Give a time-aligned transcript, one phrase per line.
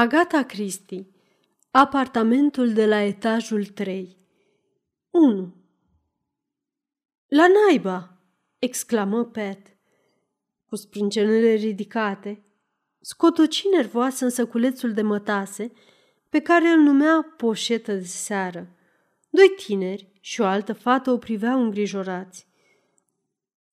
[0.00, 1.06] Agata Christie
[1.70, 4.16] Apartamentul de la etajul 3
[5.10, 5.54] 1.
[7.26, 8.20] La naiba!
[8.58, 9.76] exclamă Pat.
[10.66, 12.44] Cu sprâncenele ridicate,
[13.00, 15.72] scotoci nervoasă în săculețul de mătase
[16.28, 18.76] pe care îl numea poșetă de seară.
[19.30, 22.46] Doi tineri și o altă fată o priveau îngrijorați.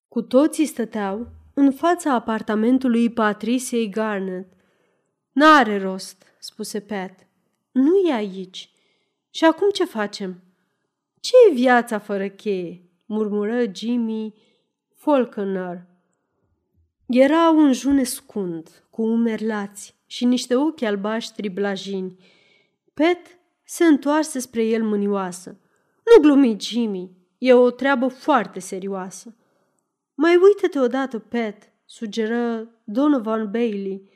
[0.08, 4.55] Cu toții stăteau în fața apartamentului Patriciei Garnet.
[5.36, 7.28] N-are rost, spuse Pat.
[7.72, 8.70] Nu e aici.
[9.30, 10.44] Și acum ce facem?
[11.20, 12.90] ce e viața fără cheie?
[13.06, 14.34] murmură Jimmy
[14.96, 15.86] Falconer.
[17.06, 22.18] Era un june scund, cu umeri lați și niște ochi albaștri blajini.
[22.94, 25.60] Pet se întoarse spre el mânioasă.
[26.04, 29.36] Nu glumi, Jimmy, e o treabă foarte serioasă.
[30.14, 34.14] Mai uită-te odată, Pet, sugeră Donovan Bailey.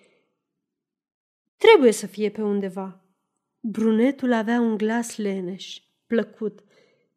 [1.60, 3.02] Trebuie să fie pe undeva.
[3.60, 6.60] Brunetul avea un glas leneș, plăcut,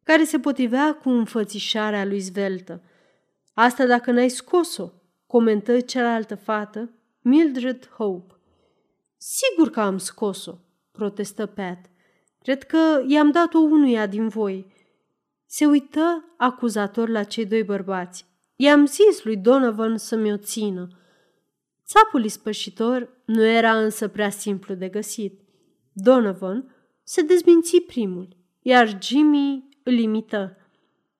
[0.03, 2.83] care se potrivea cu înfățișarea lui zveltă.
[3.53, 4.89] Asta dacă n-ai scos-o,
[5.27, 6.89] comentă cealaltă fată,
[7.21, 8.33] Mildred Hope.
[9.17, 10.57] Sigur că am scos-o,
[10.91, 11.89] protestă Pat.
[12.41, 14.73] Cred că i-am dat-o unuia din voi.
[15.45, 18.25] Se uită acuzator la cei doi bărbați.
[18.55, 20.87] I-am zis lui Donovan să-mi o țină.
[21.85, 25.41] Țapul ispășitor nu era însă prea simplu de găsit.
[25.93, 30.57] Donovan se dezminți primul, iar Jimmy îl imită.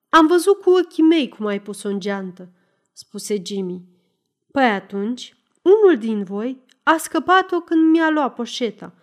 [0.08, 2.52] Am văzut cu ochii mei cum ai pus-o în geantă,
[2.92, 3.84] spuse Jimmy.
[4.52, 8.94] Păi atunci, unul din voi a scăpat-o când mi-a luat poșeta.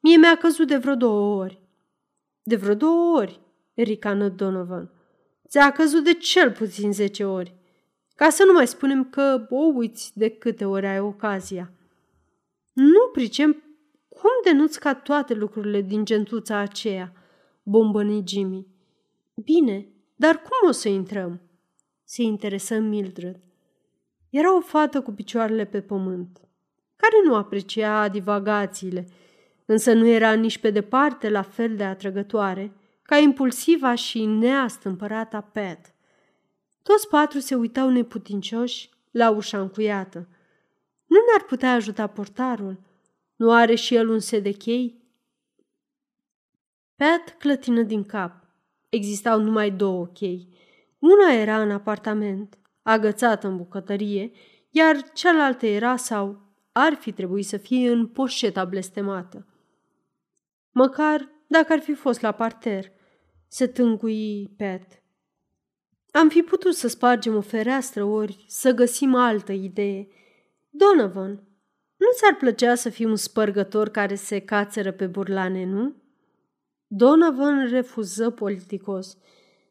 [0.00, 1.60] Mie mi-a căzut de vreo două ori.
[2.42, 3.40] De vreo două ori,
[3.74, 4.90] ricană Donovan.
[5.48, 7.54] Ți-a căzut de cel puțin zece ori.
[8.20, 11.72] Ca să nu mai spunem că o uiți de câte ori ai ocazia.
[12.72, 13.52] Nu pricem
[14.08, 17.12] cum de nu-ți ca toate lucrurile din gentuța aceea,
[17.62, 18.66] bombăni Jimmy.
[19.34, 21.40] Bine, dar cum o să intrăm?
[22.04, 23.40] Se interesă Mildred.
[24.30, 26.40] Era o fată cu picioarele pe pământ,
[26.96, 29.08] care nu aprecia divagațiile,
[29.64, 35.94] însă nu era nici pe departe la fel de atrăgătoare ca impulsiva și neastâmpărata Pat.
[36.90, 40.18] Toți patru se uitau neputincioși la ușa încuiată.
[41.06, 42.80] Nu ne-ar putea ajuta portarul?
[43.36, 45.02] Nu are și el un set de chei?
[46.96, 48.44] Pat clătină din cap.
[48.88, 50.48] Existau numai două chei.
[50.98, 54.30] Una era în apartament, agățată în bucătărie,
[54.70, 56.40] iar cealaltă era sau
[56.72, 59.46] ar fi trebuit să fie în poșeta blestemată.
[60.70, 62.92] Măcar dacă ar fi fost la parter,
[63.48, 64.99] se tângui Pat.
[66.12, 70.08] Am fi putut să spargem o fereastră ori să găsim altă idee.
[70.70, 71.30] Donovan,
[71.96, 75.94] nu ți-ar plăcea să fii un spărgător care se cațără pe burlane, nu?
[76.86, 79.16] Donovan refuză politicos,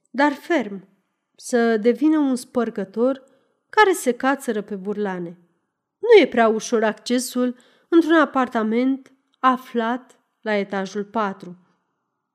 [0.10, 0.88] dar ferm,
[1.36, 3.24] să devină un spărgător
[3.70, 5.38] care se cațără pe burlane.
[6.00, 7.56] Nu e prea ușor accesul
[7.90, 11.58] într-un apartament aflat la etajul 4,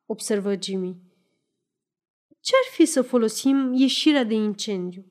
[0.06, 1.03] observă Jimmy.
[2.44, 5.04] Ce-ar fi să folosim ieșirea de incendiu?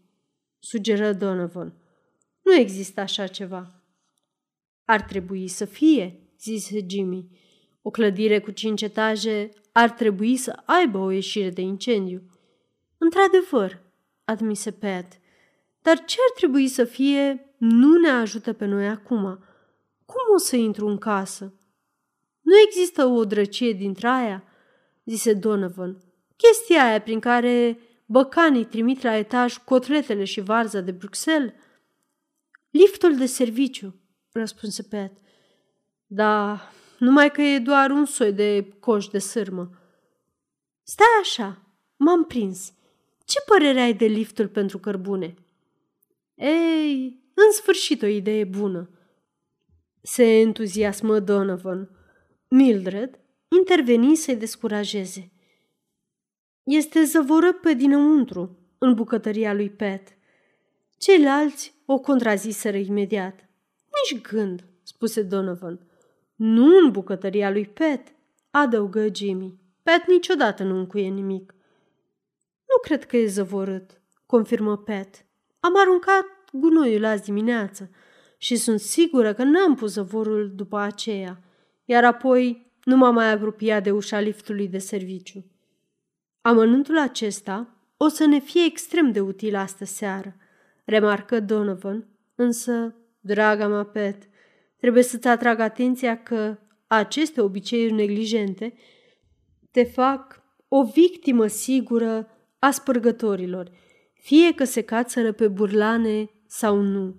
[0.60, 1.74] Sugeră Donovan.
[2.42, 3.84] Nu există așa ceva.
[4.86, 7.30] Ar trebui să fie, zise Jimmy.
[7.82, 12.22] O clădire cu cinci etaje ar trebui să aibă o ieșire de incendiu.
[12.98, 13.82] Într-adevăr,
[14.24, 15.20] admise Pat,
[15.82, 19.22] dar ce ar trebui să fie nu ne ajută pe noi acum.
[20.06, 21.54] Cum o să intru în casă?
[22.42, 24.44] Nu există o drăcie dintre aia,
[25.06, 26.13] zise Donovan.
[26.36, 31.54] Chestia aia prin care băcanii trimit la etaj cotletele și varza de Bruxelles?
[32.70, 33.96] Liftul de serviciu,
[34.32, 35.12] răspunse Pat.
[36.06, 36.62] Da,
[36.98, 39.70] numai că e doar un soi de coș de sârmă.
[40.84, 42.74] Stai așa, m-am prins.
[43.26, 45.34] Ce părere ai de liftul pentru cărbune?
[46.36, 48.90] Ei, în sfârșit o idee bună.
[50.02, 51.90] Se entuziasmă Donovan.
[52.48, 55.33] Mildred interveni să-i descurajeze.
[56.64, 60.18] Este zăvoră pe dinăuntru, în bucătăria lui Pat.
[60.98, 63.50] Ceilalți o contraziseră imediat.
[63.86, 65.88] Nici gând, spuse Donovan.
[66.36, 68.08] Nu în bucătăria lui Pet,
[68.52, 69.60] adăugă Jimmy.
[69.84, 71.56] Pet niciodată nu încuie nimic.
[72.60, 75.26] Nu cred că e zăvorât, confirmă Pet.
[75.60, 77.90] Am aruncat gunoiul azi dimineață
[78.38, 81.44] și sunt sigură că n-am pus zăvorul după aceea,
[81.86, 85.46] iar apoi nu m-am mai apropiat de ușa liftului de serviciu.
[86.46, 90.36] Amănântul acesta o să ne fie extrem de util astă seară,
[90.86, 94.28] remarcă Donovan, însă, draga mea Pet,
[94.84, 96.58] Trebuie să-ți atrag atenția că
[96.88, 98.74] aceste obiceiuri neglijente
[99.72, 102.28] te fac o victimă sigură
[102.60, 103.72] a spărgătorilor,
[104.14, 107.16] fie că se cațără pe burlane sau nu.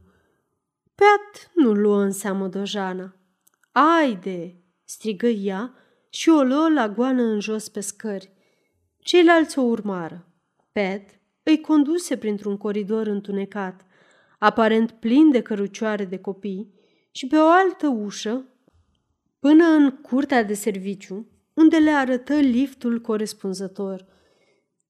[0.94, 3.16] Peat nu luă în seamă dojana.
[3.72, 5.74] Aide!" strigă ea
[6.10, 8.32] și o luă la goană în jos pe scări.
[9.04, 10.26] Ceilalți o urmară.
[10.72, 13.86] Pat îi conduse printr-un coridor întunecat,
[14.38, 16.74] aparent plin de cărucioare de copii,
[17.10, 18.44] și pe o altă ușă,
[19.38, 24.06] până în curtea de serviciu, unde le arătă liftul corespunzător.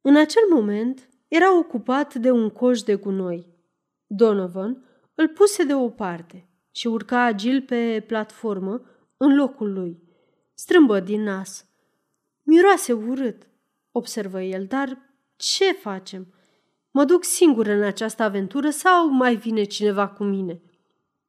[0.01, 3.47] În acel moment era ocupat de un coș de gunoi.
[4.07, 4.85] Donovan
[5.15, 8.83] îl puse de o parte și urca agil pe platformă
[9.17, 10.03] în locul lui.
[10.55, 11.67] Strâmbă din nas.
[12.43, 13.49] Miroase urât,
[13.97, 14.99] observă el, dar
[15.37, 16.35] ce facem?
[16.91, 20.63] Mă duc singur în această aventură sau mai vine cineva cu mine?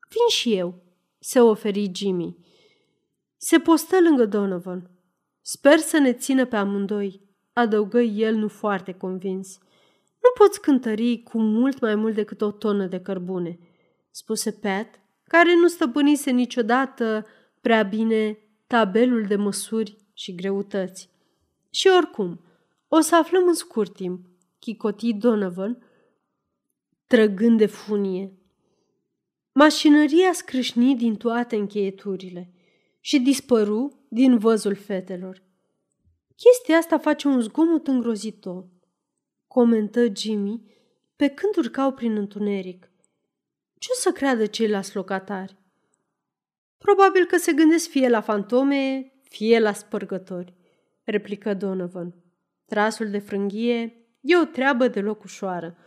[0.10, 0.84] Vin și eu,
[1.20, 2.38] se oferi Jimmy.
[3.38, 4.90] Se postă lângă Donovan.
[5.42, 7.22] Sper să ne țină pe amândoi,
[7.54, 9.58] adăugă el nu foarte convins.
[10.22, 13.60] Nu poți cântări cu mult mai mult decât o tonă de cărbune,
[14.12, 17.26] spuse Pat, care nu stăpânise niciodată
[17.62, 21.10] prea bine tabelul de măsuri și greutăți.
[21.70, 22.40] Și oricum,
[22.96, 24.26] o să aflăm în scurt timp,
[24.60, 25.84] chicoti Donovan,
[27.08, 28.34] trăgând de funie.
[29.52, 32.54] Mașinăria scrâșni din toate încheieturile
[33.00, 35.44] și dispăru din văzul fetelor.
[36.36, 38.68] Chestia asta face un zgomot îngrozitor,
[39.48, 40.64] comentă Jimmy
[41.16, 42.92] pe când urcau prin întuneric.
[43.78, 45.58] Ce o să creadă ceilalți locatari?
[46.78, 50.54] Probabil că se gândesc fie la fantome, fie la spărgători,
[51.04, 52.25] replică Donovan.
[52.66, 55.78] Trasul de frânghie e o treabă deloc ușoară.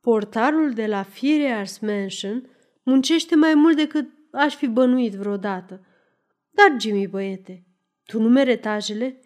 [0.00, 2.50] Portarul de la Fierears Mansion
[2.82, 5.86] muncește mai mult decât aș fi bănuit vreodată.
[6.50, 7.64] Dar, Jimmy, băiete,
[8.04, 9.20] tu numeri etajele?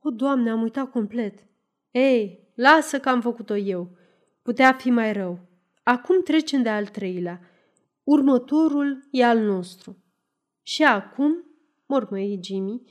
[0.00, 1.46] O, doamne, am uitat complet.
[1.90, 3.96] Ei, lasă că am făcut-o eu.
[4.42, 5.38] Putea fi mai rău.
[5.82, 7.40] Acum trecem de al treilea.
[8.04, 10.04] Următorul e al nostru.
[10.62, 11.44] Și acum,
[11.86, 12.82] mormăi Jimmy,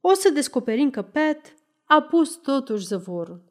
[0.00, 1.54] o să descoperim că Pat
[1.88, 3.42] a pus totuși zăvorul.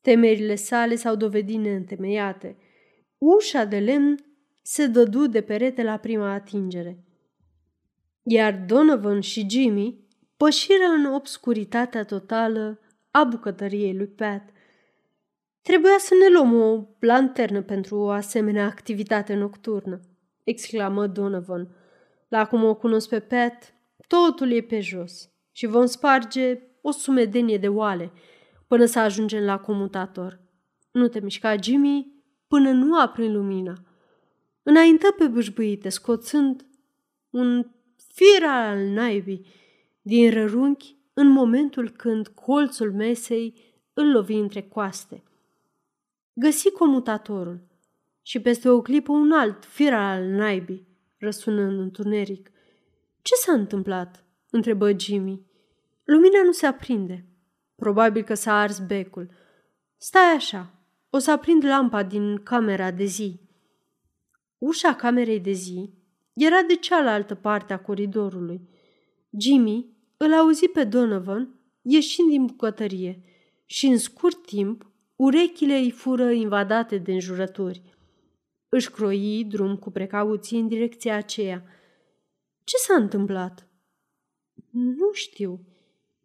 [0.00, 2.56] Temerile sale s-au dovedit neîntemeiate.
[3.18, 4.24] Ușa de lemn
[4.62, 7.04] se dădu de perete la prima atingere.
[8.22, 10.06] Iar Donovan și Jimmy
[10.36, 12.80] pășiră în obscuritatea totală
[13.10, 14.50] a bucătăriei lui Pat.
[15.62, 20.00] Trebuia să ne luăm o lanternă pentru o asemenea activitate nocturnă,
[20.44, 21.76] exclamă Donovan.
[22.28, 23.74] La cum o cunosc pe Pat,
[24.06, 28.12] totul e pe jos și vom sparge o sumedenie de oale
[28.66, 30.40] până să ajungem la comutator.
[30.90, 32.12] Nu te mișca, Jimmy,
[32.48, 33.74] până nu aprind lumina.
[34.62, 36.66] Înaintă pe bâșbâite, scoțând
[37.30, 39.46] un fir al naibii
[40.02, 43.54] din rărunchi în momentul când colțul mesei
[43.92, 45.22] îl lovi între coaste.
[46.32, 47.60] Găsi comutatorul
[48.22, 50.86] și peste o clipă un alt fir al naibii,
[51.18, 52.50] răsună în întuneric.
[53.22, 55.50] Ce s-a întâmplat?" întrebă Jimmy.
[56.04, 57.26] Lumina nu se aprinde.
[57.74, 59.30] Probabil că s-a ars becul.
[59.96, 60.74] Stai așa,
[61.10, 63.40] o să aprind lampa din camera de zi.
[64.58, 65.94] Ușa camerei de zi
[66.32, 68.68] era de cealaltă parte a coridorului.
[69.38, 73.22] Jimmy îl auzi pe Donovan ieșind din bucătărie
[73.64, 77.82] și în scurt timp urechile îi fură invadate de înjurături.
[78.68, 81.64] Își croi drum cu precauție în direcția aceea.
[82.64, 83.68] Ce s-a întâmplat?
[84.70, 85.60] Nu știu.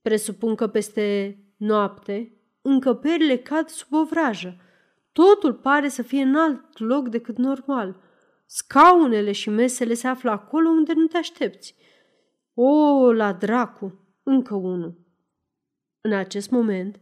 [0.07, 4.57] Presupun că peste noapte încăperile cad sub o vrajă.
[5.11, 8.01] Totul pare să fie în alt loc decât normal.
[8.45, 11.75] Scaunele și mesele se află acolo unde nu te aștepți.
[12.53, 13.99] O, la dracu!
[14.23, 14.99] Încă unul.
[16.01, 16.99] În acest moment,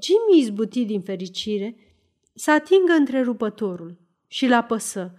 [0.00, 1.76] Jimmy izbuti din fericire
[2.34, 5.14] să atingă întrerupătorul și l apăsă.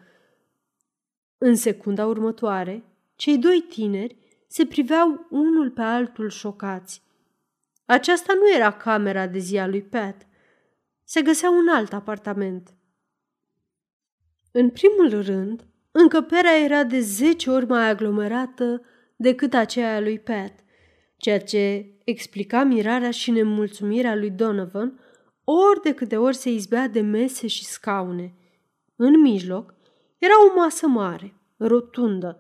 [1.38, 2.84] În secunda următoare,
[3.16, 4.18] cei doi tineri
[4.48, 7.06] se priveau unul pe altul șocați.
[7.88, 10.28] Aceasta nu era camera de zi a lui Pat.
[11.04, 12.76] Se găsea un alt apartament.
[14.52, 18.82] În primul rând, încăperea era de zece ori mai aglomerată
[19.16, 20.54] decât aceea a lui Pat,
[21.18, 25.00] ceea ce explica mirarea și nemulțumirea lui Donovan
[25.44, 28.34] ori de câte ori se izbea de mese și scaune.
[28.96, 29.74] În mijloc
[30.18, 32.40] era o masă mare, rotundă,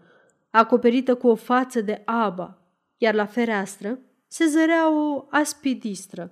[0.49, 2.61] acoperită cu o față de aba,
[2.97, 6.31] iar la fereastră se zărea o aspidistră.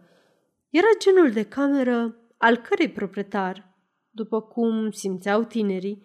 [0.69, 3.75] Era genul de cameră al cărei proprietar,
[4.09, 6.01] după cum simțeau tinerii,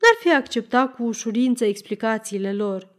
[0.00, 2.96] n-ar fi acceptat cu ușurință explicațiile lor.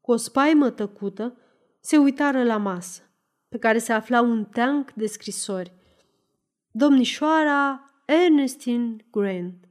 [0.00, 1.36] Cu o spaimă tăcută,
[1.80, 3.02] se uitară la masă,
[3.48, 5.72] pe care se afla un teanc de scrisori.
[6.70, 9.68] Domnișoara Ernestine Grant,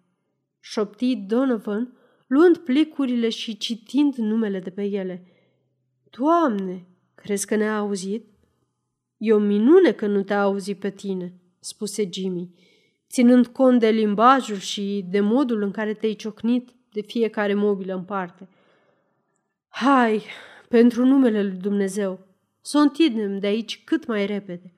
[0.59, 1.97] șopti Donovan,
[2.27, 5.27] luând plicurile și citind numele de pe ele.
[6.09, 6.87] Doamne,
[7.25, 8.25] crezi că ne-a auzit?
[9.17, 12.53] E o minune că nu te-a auzit pe tine, spuse Jimmy,
[13.09, 18.03] ținând cont de limbajul și de modul în care te-ai ciocnit de fiecare mobilă în
[18.03, 18.47] parte.
[19.67, 20.23] Hai,
[20.69, 22.19] pentru numele lui Dumnezeu,
[22.61, 24.73] să o întindem de aici cât mai repede.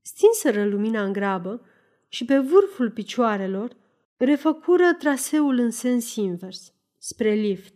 [0.00, 1.66] Stinseră lumina în grabă
[2.08, 3.76] și pe vârful picioarelor
[4.16, 7.74] refăcură traseul în sens invers, spre lift.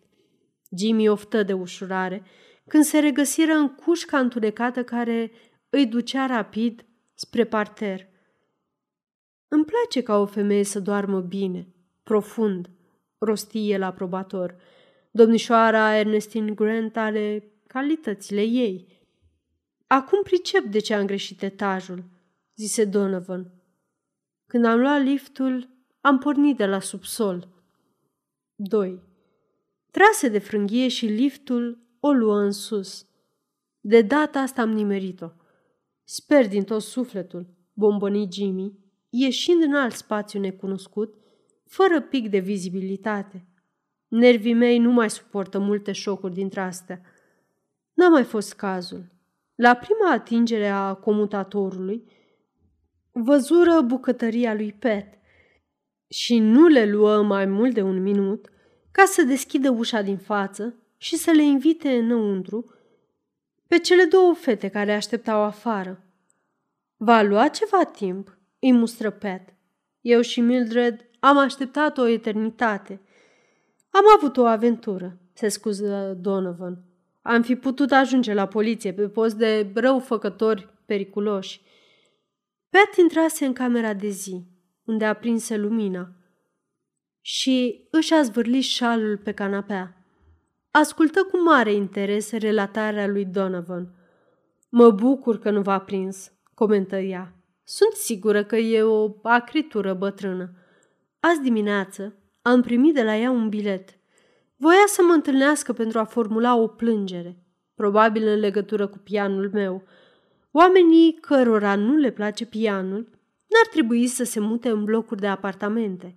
[0.76, 2.22] Jimmy oftă de ușurare
[2.68, 5.32] când se regăsiră în cușca întunecată care
[5.68, 8.08] îi ducea rapid spre parter.
[9.48, 12.70] Îmi place ca o femeie să doarmă bine, profund,
[13.18, 14.56] rosti el aprobator.
[15.10, 19.02] Domnișoara Ernestine Grant are calitățile ei.
[19.86, 22.04] Acum pricep de ce am greșit etajul,
[22.56, 23.52] zise Donovan.
[24.46, 25.68] Când am luat liftul,
[26.00, 27.48] am pornit de la subsol.
[28.54, 29.02] 2.
[29.90, 33.06] Trase de frânghie și liftul o luă în sus.
[33.80, 35.28] De data asta am nimerit-o.
[36.02, 41.14] Sper din tot sufletul, bombăni Jimmy, ieșind în alt spațiu necunoscut,
[41.66, 43.46] fără pic de vizibilitate.
[44.08, 47.00] Nervii mei nu mai suportă multe șocuri dintre astea.
[47.94, 49.04] N-a mai fost cazul.
[49.54, 52.04] La prima atingere a comutatorului,
[53.12, 55.06] văzură bucătăria lui Pet
[56.08, 58.50] și nu le luă mai mult de un minut
[58.90, 62.74] ca să deschidă ușa din față și să le invite înăuntru
[63.66, 66.04] pe cele două fete care așteptau afară.
[66.96, 69.54] Va lua ceva timp, îi mustră Pat.
[70.00, 73.00] Eu și Mildred am așteptat o eternitate.
[73.90, 76.84] Am avut o aventură, se scuză Donovan.
[77.22, 81.60] Am fi putut ajunge la poliție pe post de răufăcători periculoși.
[82.70, 84.44] Pat intrase în camera de zi,
[84.84, 86.12] unde aprinse lumina,
[87.20, 90.03] și își a zvârlit șalul pe canapea.
[90.76, 93.94] Ascultă cu mare interes relatarea lui Donovan.
[94.68, 97.32] Mă bucur că nu v-a prins, comentă ea.
[97.64, 100.52] Sunt sigură că e o acritură bătrână.
[101.20, 103.98] Azi dimineață am primit de la ea un bilet.
[104.56, 107.36] Voia să mă întâlnească pentru a formula o plângere,
[107.74, 109.82] probabil în legătură cu pianul meu.
[110.50, 113.08] Oamenii cărora nu le place pianul
[113.46, 116.16] n-ar trebui să se mute în blocuri de apartamente.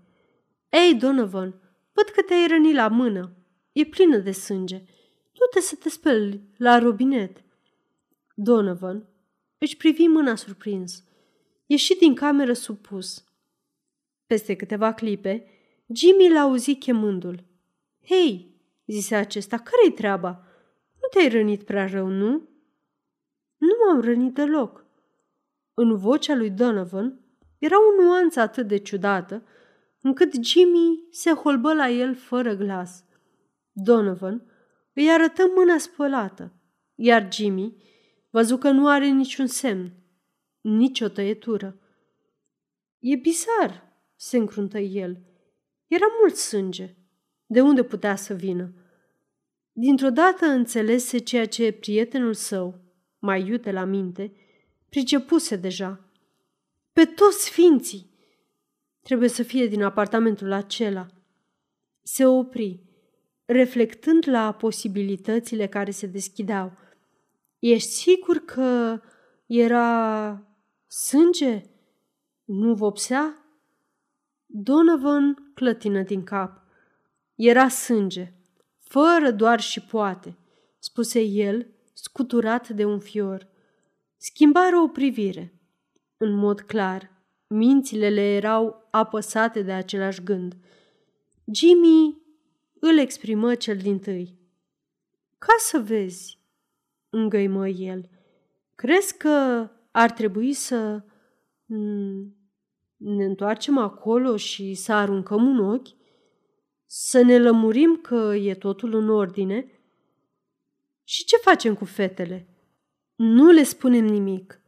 [0.70, 1.56] Ei, Donovan,
[1.94, 3.32] văd că te-ai rănit la mână.
[3.78, 4.78] E plină de sânge.
[5.32, 7.44] Du-te să te speli la robinet.
[8.36, 9.08] Donovan
[9.58, 11.04] își privi mâna surprins.
[11.66, 13.26] Ieși din cameră supus.
[14.26, 15.46] Peste câteva clipe,
[15.94, 17.44] Jimmy l-a auzit chemându-l.
[18.06, 18.56] Hei,
[18.86, 20.48] zise acesta, care-i treaba?
[21.02, 22.50] Nu te-ai rănit prea rău, nu?
[23.58, 24.86] Nu m-am rănit deloc.
[25.74, 27.20] În vocea lui Donovan
[27.58, 29.44] era o nuanță atât de ciudată,
[30.02, 33.06] încât Jimmy se holbă la el fără glas.
[33.80, 34.52] Donovan
[34.94, 36.54] îi arătă mâna spălată,
[36.96, 37.84] iar Jimmy
[38.30, 39.94] văzu că nu are niciun semn,
[40.62, 41.80] nici o tăietură.
[43.00, 45.18] E bizar, se încruntă el.
[45.88, 46.96] Era mult sânge.
[47.46, 48.74] De unde putea să vină?
[49.72, 52.82] Dintr-o dată înțelese ceea ce prietenul său,
[53.20, 54.34] mai iute la minte,
[54.90, 56.12] pricepuse deja.
[56.94, 58.16] Pe toți sfinții!
[59.02, 61.08] Trebuie să fie din apartamentul acela.
[62.02, 62.87] Se opri,
[63.48, 66.72] reflectând la posibilitățile care se deschideau.
[67.60, 69.02] Ești sigur că
[69.46, 70.42] era
[70.88, 71.64] sânge?
[72.44, 73.46] Nu vopsea?
[74.46, 76.62] Donovan clătină din cap.
[77.36, 78.34] Era sânge,
[78.80, 80.38] fără doar și poate,
[80.80, 83.48] spuse el, scuturat de un fior.
[84.18, 85.54] Schimbară o privire.
[86.18, 87.12] În mod clar,
[87.48, 90.56] mințile le erau apăsate de același gând.
[91.54, 92.27] Jimmy
[92.80, 94.38] îl exprimă cel din tâi.
[95.38, 96.40] Ca să vezi,
[97.10, 98.10] îngăimă el,
[98.76, 101.04] crezi că ar trebui să
[101.66, 102.36] mm,
[102.98, 105.96] ne întoarcem acolo și să aruncăm un ochi?
[106.86, 109.72] Să ne lămurim că e totul în ordine?
[111.04, 112.48] Și ce facem cu fetele?
[113.16, 114.62] Nu le spunem nimic.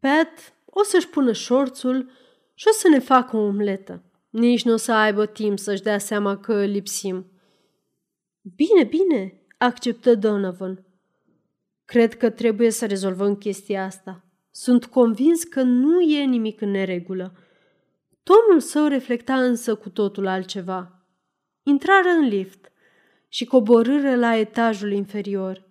[0.00, 2.10] Pat o să-și pună șorțul
[2.54, 4.02] și o să ne facă o omletă.
[4.34, 7.26] Nici nu o să aibă timp să-și dea seama că lipsim.
[8.40, 10.86] Bine, bine, acceptă Donovan.
[11.84, 14.24] Cred că trebuie să rezolvăm chestia asta.
[14.50, 17.36] Sunt convins că nu e nimic în neregulă.
[18.22, 21.06] Tonul său reflecta însă cu totul altceva.
[21.62, 22.72] Intrară în lift
[23.28, 25.68] și coborâră la etajul inferior.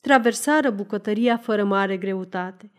[0.00, 2.72] traversară bucătăria fără mare greutate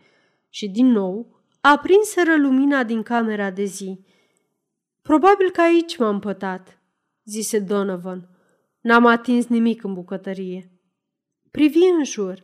[0.50, 4.12] și, din nou, aprinseră lumina din camera de zi.
[5.03, 6.81] Probabil că aici m-am pătat,
[7.24, 8.29] zise Donovan.
[8.81, 10.72] N-am atins nimic în bucătărie.
[11.51, 12.43] Privi în jur.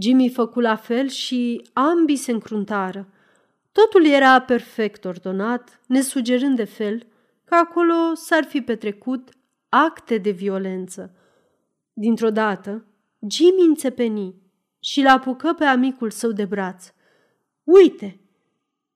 [0.00, 3.08] Jimmy făcu la fel și ambii se încruntară.
[3.72, 7.06] Totul era perfect ordonat, nesugerând de fel
[7.44, 9.28] că acolo s-ar fi petrecut
[9.68, 11.14] acte de violență.
[11.92, 12.84] Dintr-o dată,
[13.30, 14.34] Jimmy înțepeni
[14.78, 16.92] și l-apucă pe amicul său de braț.
[17.64, 18.20] Uite!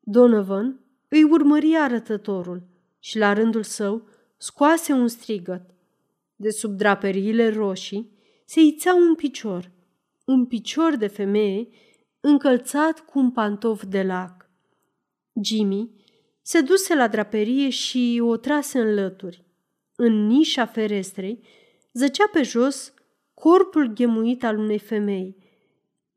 [0.01, 2.75] Donovan îi urmări arătătorul
[3.07, 5.71] și la rândul său scoase un strigăt.
[6.37, 8.11] De sub draperiile roșii
[8.45, 9.71] se ițea un picior,
[10.25, 11.69] un picior de femeie
[12.21, 14.51] încălțat cu un pantof de lac.
[15.43, 15.91] Jimmy
[16.43, 19.45] se duse la draperie și o trase în lături.
[19.97, 21.41] În nișa ferestrei
[21.93, 22.95] zăcea pe jos
[23.35, 25.37] corpul ghemuit al unei femei,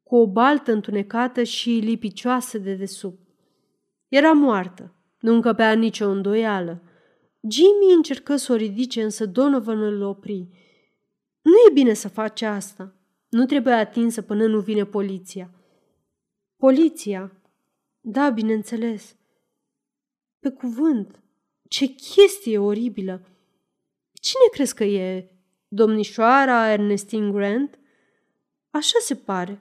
[0.04, 3.28] cu o baltă întunecată și lipicioasă de desubt.
[4.08, 6.82] Era moartă, nu încăpea nicio îndoială.
[7.50, 10.48] Jimmy încercă să o ridice, însă Donovan îl opri.
[11.42, 12.96] Nu e bine să faci asta.
[13.30, 15.52] Nu trebuie atinsă până nu vine poliția.
[16.58, 17.32] Poliția?
[18.00, 19.16] Da, bineînțeles.
[20.40, 21.24] Pe cuvânt,
[21.68, 23.22] ce chestie oribilă!
[24.14, 25.32] Cine crezi că e?
[25.68, 27.80] Domnișoara Ernestine Grant?
[28.70, 29.60] Așa se pare.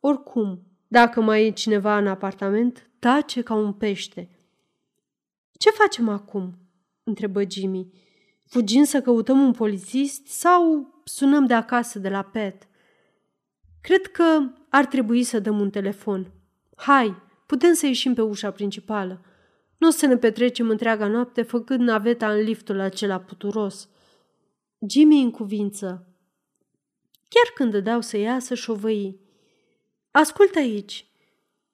[0.00, 4.35] Oricum, dacă mai e cineva în apartament, tace ca un pește.
[5.58, 6.54] Ce facem acum?
[7.02, 7.92] întrebă Jimmy.
[8.46, 12.68] Fugim să căutăm un polițist sau sunăm de acasă de la Pet?
[13.80, 16.32] Cred că ar trebui să dăm un telefon.
[16.76, 17.14] Hai,
[17.46, 19.24] putem să ieșim pe ușa principală.
[19.78, 23.88] Nu o să ne petrecem întreaga noapte făcând naveta în liftul acela puturos.
[24.88, 26.06] Jimmy în cuvință.
[27.28, 29.20] Chiar când dădeau să iasă, șovăi.
[30.10, 31.06] Ascultă aici.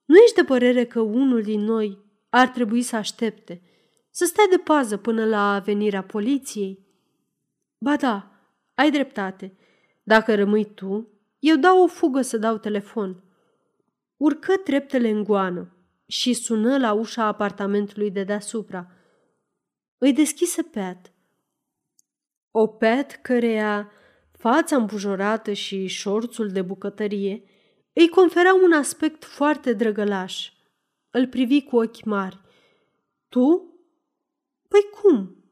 [0.04, 1.98] Nu ești de părere că unul din noi
[2.34, 3.62] ar trebui să aștepte,
[4.10, 6.86] să stea de pază până la venirea poliției?
[7.78, 8.30] Ba da,
[8.74, 9.56] ai dreptate.
[10.02, 13.22] Dacă rămâi tu, eu dau o fugă să dau telefon.
[14.16, 18.90] Urcă treptele în goană și sună la ușa apartamentului de deasupra.
[19.98, 21.12] Îi deschise Pat.
[22.50, 23.90] O Pat căreia
[24.32, 27.44] fața împujorată și șorțul de bucătărie
[27.92, 30.52] îi confereau un aspect foarte drăgălaș.
[31.12, 32.40] Îl privi cu ochi mari.
[33.28, 33.74] Tu?
[34.68, 35.44] Păi cum?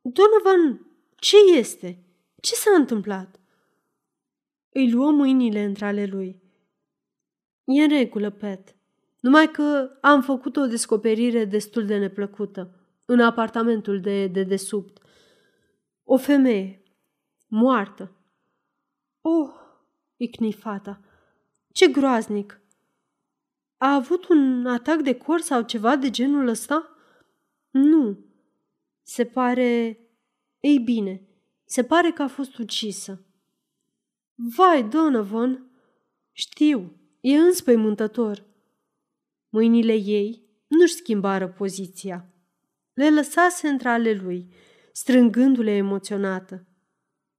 [0.00, 2.04] Donovan, ce este?
[2.40, 3.40] Ce s-a întâmplat?
[4.72, 6.42] Îi luă mâinile între ale lui.
[7.64, 8.76] E în regulă, Pat.
[9.20, 15.02] Numai că am făcut o descoperire destul de neplăcută în apartamentul de dedesubt.
[16.04, 16.82] O femeie,
[17.46, 18.12] moartă.
[19.20, 19.50] Oh,
[20.16, 21.00] icni fata,
[21.72, 22.60] ce groaznic!
[23.78, 26.88] A avut un atac de cor sau ceva de genul ăsta?
[27.70, 28.18] Nu.
[29.02, 29.98] Se pare...
[30.60, 31.28] Ei bine,
[31.64, 33.26] se pare că a fost ucisă.
[34.34, 35.70] Vai, Donovan!
[36.32, 38.44] Știu, e înspăimântător.
[39.48, 42.32] Mâinile ei nu-și schimbară poziția.
[42.94, 44.52] Le lăsase între ale lui,
[44.92, 46.66] strângându-le emoționată.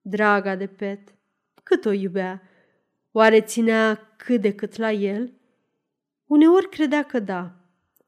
[0.02, 1.16] Draga de pet,
[1.64, 2.42] cât o iubea,
[3.12, 5.39] oare ținea cât de cât la el?
[6.30, 7.56] Uneori credea că da,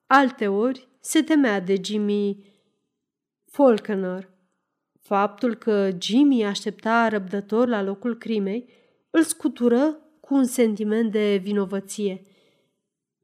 [0.05, 2.45] alteori se temea de Jimmy
[3.45, 4.29] Falconer.
[4.99, 8.69] Faptul că Jimmy aștepta răbdător la locul crimei
[9.09, 12.25] îl scutură cu un sentiment de vinovăție.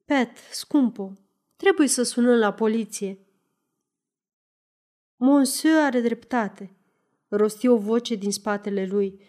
[0.05, 1.13] Pet, scumpo,
[1.55, 3.19] trebuie să sunăm la poliție.
[5.15, 6.77] Monsieur are dreptate,
[7.27, 9.21] rosti o voce din spatele lui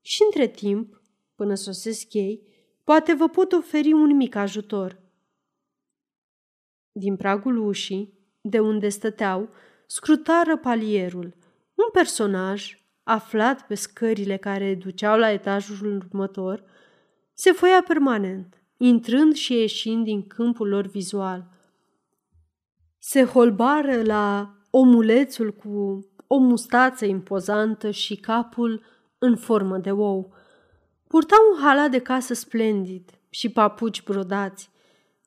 [0.00, 1.02] și între timp,
[1.34, 2.42] până sosesc ei,
[2.84, 5.04] poate vă pot oferi un mic ajutor.
[6.98, 9.48] Din pragul ușii, de unde stăteau,
[9.86, 11.36] scrutară palierul,
[11.74, 16.64] un personaj aflat pe scările care duceau la etajul următor,
[17.34, 21.48] se foia permanent, intrând și ieșind din câmpul lor vizual.
[22.98, 28.82] Se holbară la omulețul cu o mustață impozantă și capul
[29.18, 30.34] în formă de ou.
[31.06, 34.74] Purta un halat de casă splendid și papuci brodați.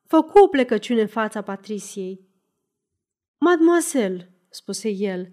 [0.10, 2.28] Făcu o plecăciune în fața Patriciei.
[3.38, 5.30] Mademoiselle, spuse el,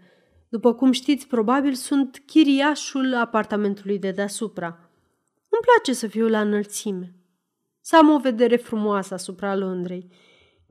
[0.49, 4.67] după cum știți, probabil sunt chiriașul apartamentului de deasupra.
[5.49, 7.15] Îmi place să fiu la înălțime.
[7.81, 10.09] Să am o vedere frumoasă asupra Londrei.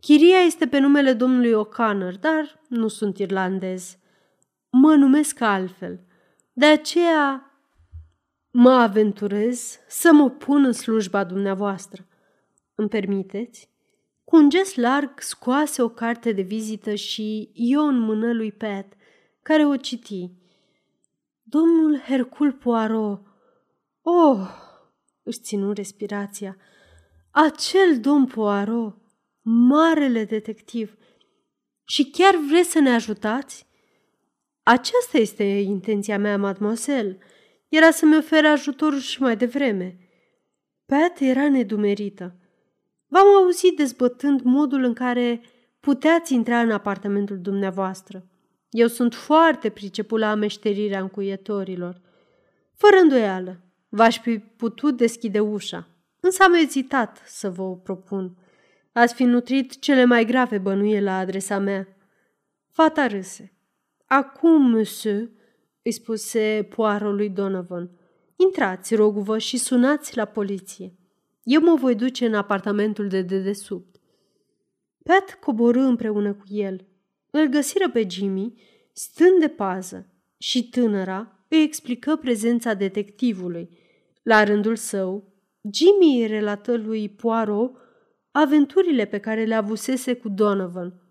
[0.02, 3.98] Chiria este pe numele domnului O'Connor, dar nu sunt irlandez.
[4.70, 6.00] Mă numesc altfel.
[6.54, 7.52] De aceea
[8.52, 12.08] mă aventurez să mă pun în slujba dumneavoastră.
[12.76, 13.74] Îmi permiteți?
[14.26, 18.94] Cu un gest larg scoase o carte de vizită și eu în mână lui Pat,
[19.42, 20.32] care o citi.
[21.44, 23.22] Domnul Hercul Poirot.
[24.02, 24.48] Oh!
[25.24, 26.58] Își ținu respirația.
[27.32, 28.98] Acel domn Poirot,
[29.42, 30.98] marele detectiv.
[31.84, 33.68] Și chiar vreți să ne ajutați?
[34.64, 37.18] Aceasta este intenția mea, mademoiselle.
[37.70, 39.98] Era să-mi ofere ajutorul și mai devreme.
[40.86, 42.40] Pat era nedumerită.
[43.08, 45.42] V-am auzit dezbătând modul în care
[45.80, 48.26] puteați intra în apartamentul dumneavoastră.
[48.70, 52.02] Eu sunt foarte priceput la meșterirea încuietorilor.
[52.74, 55.88] Fără îndoială, v-aș fi putut deschide ușa,
[56.20, 58.38] însă am ezitat să vă o propun.
[58.92, 61.88] Ați fi nutrit cele mai grave bănuie la adresa mea.
[62.72, 63.54] Fata râse.
[64.06, 65.30] Acum, monsieur,
[65.84, 67.90] îi spuse poarul lui Donovan,
[68.36, 70.94] intrați, rog-vă, și sunați la poliție.
[71.46, 73.96] Eu mă voi duce în apartamentul de dedesubt.
[75.04, 76.88] Pat coborâ împreună cu el.
[77.32, 83.70] Îl găsiră pe Jimmy, stând de pază, și tânăra îi explică prezența detectivului.
[84.24, 85.34] La rândul său,
[85.72, 87.76] Jimmy îi relată lui Poirot
[88.32, 91.02] aventurile pe care le avusese cu Donovan.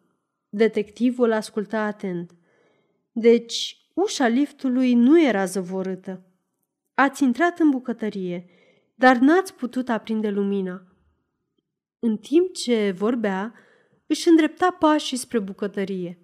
[0.49, 2.35] Detectivul asculta atent.
[3.13, 6.27] Deci, ușa liftului nu era zăvorâtă.
[6.95, 8.47] Ați intrat în bucătărie–
[8.95, 10.83] dar n-ați putut aprinde lumina.
[11.99, 13.55] În timp ce vorbea,
[14.07, 16.19] își îndrepta pașii spre bucătărie.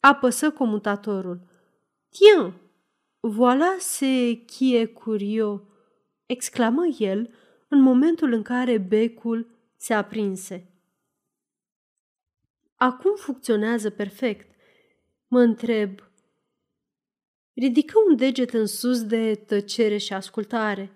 [0.00, 1.40] Apăsă comutatorul.
[2.08, 2.54] Tiens,
[3.20, 5.60] voilà ce qui est curieux,
[6.26, 7.34] exclamă el
[7.68, 10.72] în momentul în care becul se aprinse.
[12.74, 14.54] Acum funcționează perfect.
[15.26, 15.90] Mă întreb.
[17.54, 20.92] Ridică un deget în sus de tăcere și ascultare.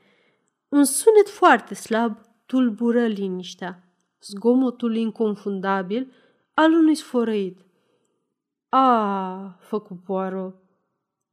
[0.73, 3.89] Un sunet foarte slab tulbură liniștea,
[4.21, 6.13] zgomotul inconfundabil
[6.55, 7.61] al unui sfărăit.
[8.69, 10.55] A, făcu Poirot,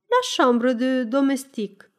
[0.06, 1.91] la șambră de domestic.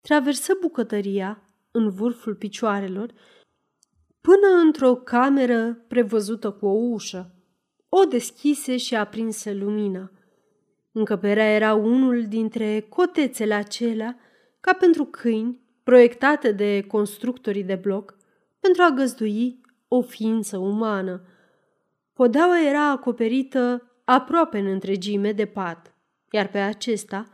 [0.00, 3.12] Traversă bucătăria în vârful picioarelor
[4.20, 7.34] până într-o cameră prevăzută cu o ușă.
[7.88, 10.10] O deschise și aprinse lumina.
[10.92, 14.18] Încăperea era unul dintre cotețele acelea
[14.68, 18.16] ca pentru câini, proiectate de constructorii de bloc,
[18.60, 21.22] pentru a găzdui o ființă umană.
[22.12, 25.94] Podeaua era acoperită aproape în întregime de pat,
[26.30, 27.28] iar pe acesta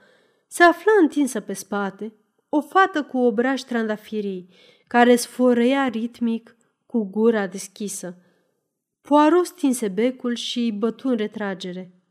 [0.47, 2.15] se afla întinsă pe spate
[2.49, 4.49] o fată cu obraj trandafirii,
[4.87, 8.17] care sfărăia ritmic cu gura deschisă.
[9.01, 12.03] Poirot stinse becul și bătu în retragere.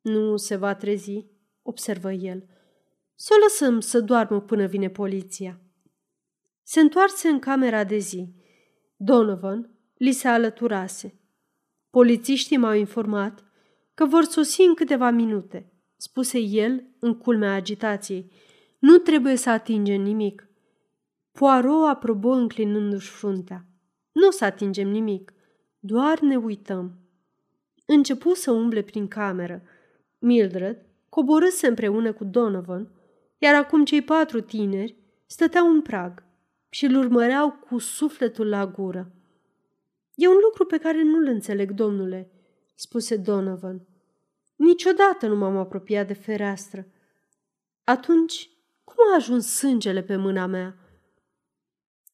[0.00, 1.26] Nu se va trezi,
[1.62, 2.55] observă el.
[3.18, 5.60] Să o lăsăm să doarmă până vine poliția.
[6.62, 8.34] Se întoarse în camera de zi.
[8.96, 11.20] Donovan li se alăturase.
[11.90, 13.44] Polițiștii m-au informat
[13.94, 18.32] că vor sosi în câteva minute, spuse el în culmea agitației.
[18.78, 20.48] Nu trebuie să atingem nimic.
[21.32, 23.66] Poirot aprobă înclinându-și fruntea.
[24.12, 25.32] Nu o să atingem nimic,
[25.78, 26.98] doar ne uităm.
[27.86, 29.62] Începu să umble prin cameră.
[30.18, 32.90] Mildred coborâse împreună cu Donovan
[33.38, 34.96] iar acum cei patru tineri
[35.26, 36.24] stăteau în prag
[36.68, 39.12] și îl urmăreau cu sufletul la gură.
[40.14, 42.30] E un lucru pe care nu-l înțeleg, domnule,
[42.74, 43.86] spuse Donovan.
[44.56, 46.86] Niciodată nu m-am apropiat de fereastră.
[47.84, 48.50] Atunci,
[48.84, 50.76] cum a ajuns sângele pe mâna mea?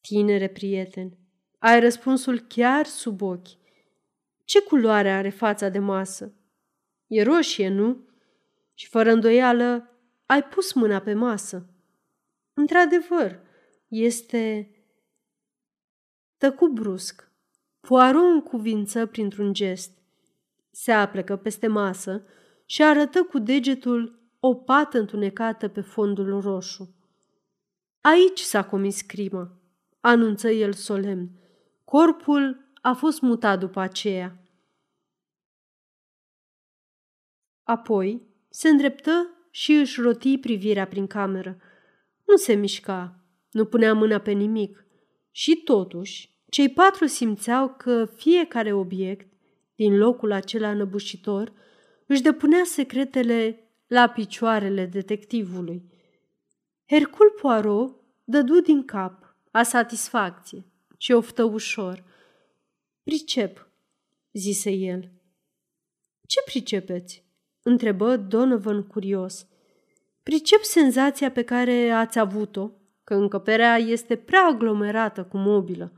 [0.01, 1.17] Tinere prieten,
[1.59, 3.49] ai răspunsul chiar sub ochi.
[4.45, 6.35] Ce culoare are fața de masă?
[7.07, 8.09] E roșie, nu?
[8.75, 9.92] Și fără îndoială
[10.33, 11.67] ai pus mâna pe masă.
[12.53, 13.41] Într-adevăr,
[13.89, 14.71] este...
[16.37, 17.31] Tăcu brusc.
[17.81, 19.99] Poirot încuvință printr-un gest.
[20.71, 22.25] Se aplecă peste masă
[22.65, 26.95] și arătă cu degetul o pată întunecată pe fondul roșu.
[28.01, 29.61] Aici s-a comis crimă,
[30.01, 31.31] anunță el solemn.
[31.85, 34.37] Corpul a fost mutat după aceea.
[37.63, 41.57] Apoi se îndreptă și își roti privirea prin cameră.
[42.27, 44.85] Nu se mișca, nu punea mâna pe nimic.
[45.31, 49.33] Și totuși, cei patru simțeau că fiecare obiect
[49.75, 51.53] din locul acela năbușitor
[52.07, 55.83] își depunea secretele la picioarele detectivului.
[56.89, 62.05] Hercul Poirot dădu din cap, a satisfacție, și oftă ușor.
[63.03, 63.69] Pricep,
[64.33, 65.11] zise el.
[66.27, 67.25] Ce pricepeți?
[67.63, 69.47] Întrebă Donovan curios.
[70.23, 72.71] Pricep senzația pe care ați avut-o,
[73.05, 75.93] că încăperea este prea aglomerată cu mobilă.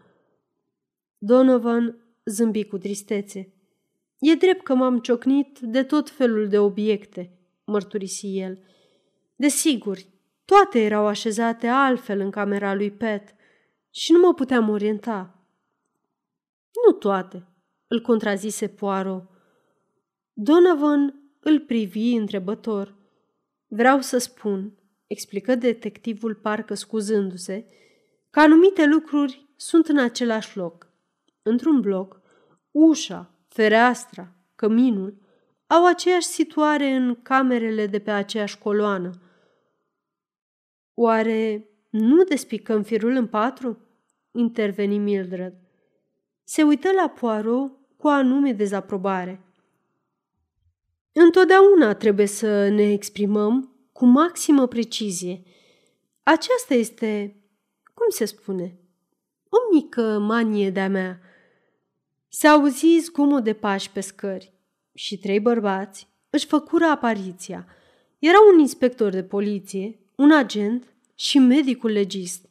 [1.19, 3.53] Donovan zâmbi cu tristețe.
[4.19, 8.59] E drept că m-am ciocnit de tot felul de obiecte, mărturisi el.
[9.37, 9.99] Desigur,
[10.45, 13.35] toate erau așezate altfel în camera lui Pet
[13.91, 15.47] și nu mă puteam orienta.
[16.87, 17.47] Nu toate,
[17.87, 19.29] îl contrazise Poirot.
[20.33, 22.95] Donovan îl privi întrebător.
[23.67, 27.67] Vreau să spun, explică detectivul parcă scuzându-se,
[28.31, 30.93] că anumite lucruri sunt în același loc.
[31.43, 32.21] Într-un bloc,
[32.71, 35.23] ușa, fereastra, căminul
[35.67, 39.11] au aceeași situare în camerele de pe aceeași coloană.
[40.95, 43.79] Oare nu despicăm firul în patru?
[44.33, 45.55] interveni Mildred.
[46.45, 49.54] Se uită la Poirot cu anume dezaprobare.
[51.17, 55.43] Întotdeauna trebuie să ne exprimăm cu maximă precizie.
[56.23, 57.37] Aceasta este,
[57.95, 58.79] cum se spune,
[59.49, 61.21] o mică manie de-a mea.
[62.29, 64.53] Se auzi zgomot de pași pe scări
[64.95, 67.67] și trei bărbați își făcură apariția.
[68.19, 72.49] Era un inspector de poliție, un agent și medicul legist.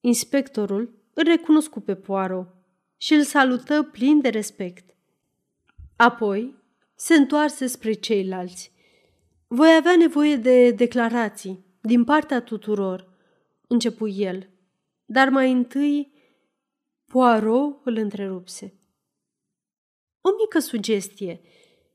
[0.00, 2.54] Inspectorul îl recunoscu pe Poirot
[2.96, 4.94] și îl salută plin de respect.
[5.96, 6.54] Apoi
[6.96, 8.72] se întoarse spre ceilalți.
[9.46, 13.08] Voi avea nevoie de declarații din partea tuturor,
[13.66, 14.48] începu el,
[15.04, 16.14] dar mai întâi
[17.06, 18.74] Poirot îl întrerupse.
[20.20, 21.40] O mică sugestie.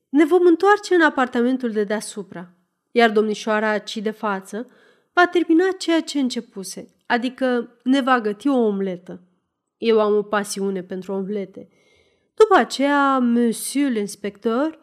[0.09, 2.53] Ne vom întoarce în apartamentul de deasupra,
[2.91, 4.67] iar domnișoara ci de față
[5.13, 9.21] va termina ceea ce începuse, adică ne va găti o omletă.
[9.77, 11.69] Eu am o pasiune pentru omlete.
[12.33, 14.79] După aceea, monsieur l'inspecteur,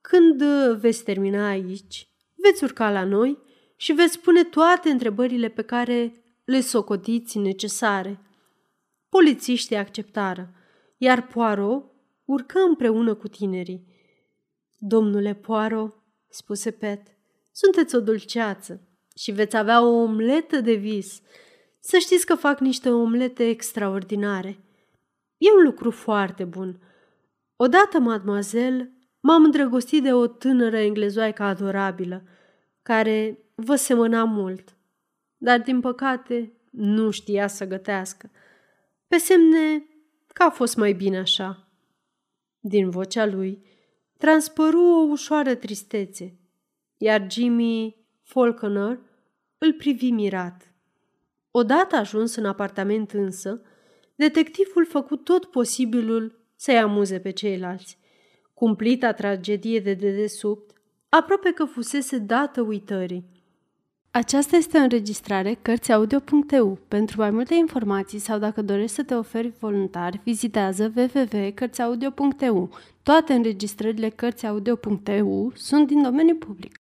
[0.00, 0.42] când
[0.80, 3.38] veți termina aici, veți urca la noi
[3.76, 6.12] și veți pune toate întrebările pe care
[6.44, 8.20] le socotiți necesare.
[9.08, 10.54] Polițiștii acceptară,
[10.96, 11.84] iar Poirot
[12.24, 13.86] urcă împreună cu tinerii.
[14.78, 15.94] Domnule Poirot,
[16.28, 17.02] spuse Pet,
[17.52, 21.20] sunteți o dulceață și veți avea o omletă de vis.
[21.80, 24.64] Să știți că fac niște omlete extraordinare.
[25.38, 26.80] E un lucru foarte bun.
[27.56, 32.22] Odată, mademoiselle, m-am îndrăgostit de o tânără englezoaică adorabilă,
[32.82, 34.76] care vă semăna mult,
[35.36, 38.30] dar, din păcate, nu știa să gătească.
[39.06, 39.84] Pe semne
[40.26, 41.68] că a fost mai bine așa.
[42.60, 43.62] Din vocea lui
[44.16, 46.38] transpăru o ușoară tristețe,
[46.96, 48.98] iar Jimmy Falconer
[49.58, 50.74] îl privi mirat.
[51.50, 53.62] Odată ajuns în apartament însă,
[54.14, 57.98] detectivul făcu tot posibilul să-i amuze pe ceilalți.
[58.60, 60.70] Cumplita tragedie de dedesubt,
[61.08, 63.24] aproape că fusese dată uitării.
[64.10, 66.78] Aceasta este o înregistrare Cărțiaudio.eu.
[66.88, 72.70] Pentru mai multe informații sau dacă dorești să te oferi voluntar, vizitează www.cărțiaudio.eu.
[73.02, 76.80] Toate înregistrările Cărțiaudio.eu sunt din domeniu public.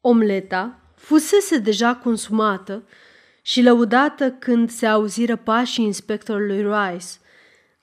[0.00, 2.84] Omleta fusese deja consumată
[3.42, 7.06] și lăudată când se auziră pașii inspectorului Rice.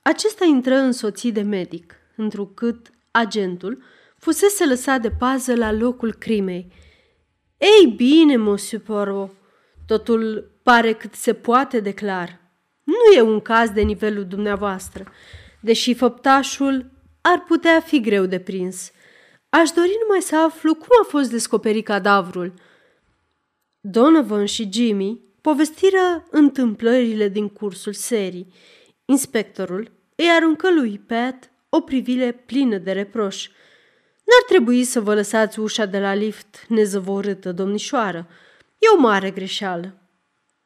[0.02, 3.84] Acesta intră însoțit de medic, întrucât agentul
[4.18, 6.68] fusese lăsat de pază la locul crimei–
[7.58, 9.32] ei bine, Monsieur Poirot,
[9.86, 12.40] totul pare cât se poate de clar.
[12.84, 15.12] Nu e un caz de nivelul dumneavoastră,
[15.62, 18.92] deși făptașul ar putea fi greu de prins.
[19.50, 22.54] Aș dori numai să aflu cum a fost descoperit cadavrul.
[23.80, 28.54] Donovan și Jimmy povestiră întâmplările din cursul serii.
[29.06, 33.48] Inspectorul îi aruncă lui Pat o privire plină de reproș–
[34.26, 38.28] N-ar trebui să vă lăsați ușa de la lift nezăvorâtă, domnișoară.
[38.78, 39.98] E o mare greșeală.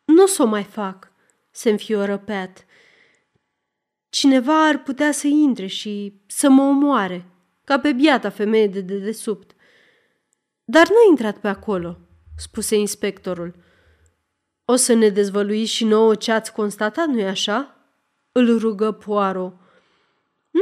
[0.05, 1.11] Nu o să o mai fac,
[1.51, 2.65] se înfioră Pat.
[4.09, 7.25] Cineva ar putea să intre și să mă omoare,
[7.63, 9.51] ca pe biata femeie de dedesubt.
[10.63, 11.97] Dar n-a intrat pe acolo,
[12.37, 13.55] spuse inspectorul.
[14.65, 17.75] O să ne dezvăluiți și nouă ce ați constatat, nu-i așa?
[18.31, 19.53] Îl rugă Poirot.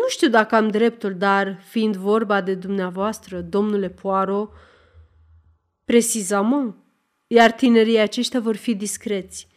[0.02, 4.52] Nu știu dacă am dreptul, dar, fiind vorba de dumneavoastră, domnule Poirot,
[6.42, 6.74] mă,
[7.28, 9.48] iar tinerii aceștia vor fi discreți.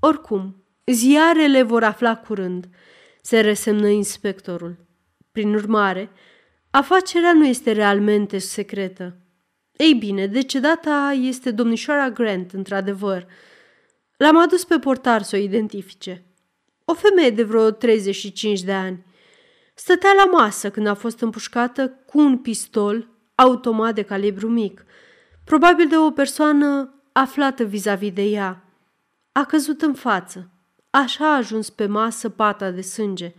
[0.00, 2.68] Oricum, ziarele vor afla curând,
[3.22, 4.76] se resemnă inspectorul.
[5.32, 6.10] Prin urmare,
[6.70, 9.16] afacerea nu este realmente secretă.
[9.72, 13.26] Ei bine, decedata este domnișoara Grant, într-adevăr.
[14.16, 16.24] L-am adus pe portar să o identifice.
[16.84, 19.04] O femeie de vreo 35 de ani.
[19.78, 24.84] Stătea la masă când a fost împușcată cu un pistol automat de calibru mic.
[25.44, 28.64] probabil de o persoană aflată vis-a-vis de ea.
[29.32, 30.50] A căzut în față.
[30.90, 33.34] Așa a ajuns pe masă pata de sânge.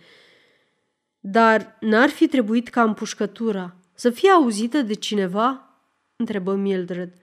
[1.19, 5.80] Dar n-ar fi trebuit ca împușcătura să fie auzită de cineva?
[6.15, 7.13] întrebă Mildred.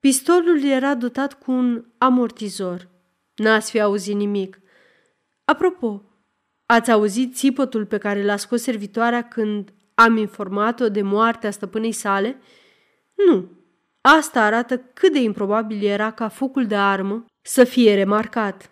[0.00, 2.88] Pistolul era dotat cu un amortizor.
[3.34, 4.60] N-ați fi auzit nimic.
[5.44, 6.02] Apropo,
[6.66, 12.40] ați auzit țipătul pe care l-a scos servitoarea când am informat-o de moartea stăpânei sale?
[13.14, 13.50] Nu.
[14.00, 18.70] Asta arată cât de improbabil era ca focul de armă să fie remarcat.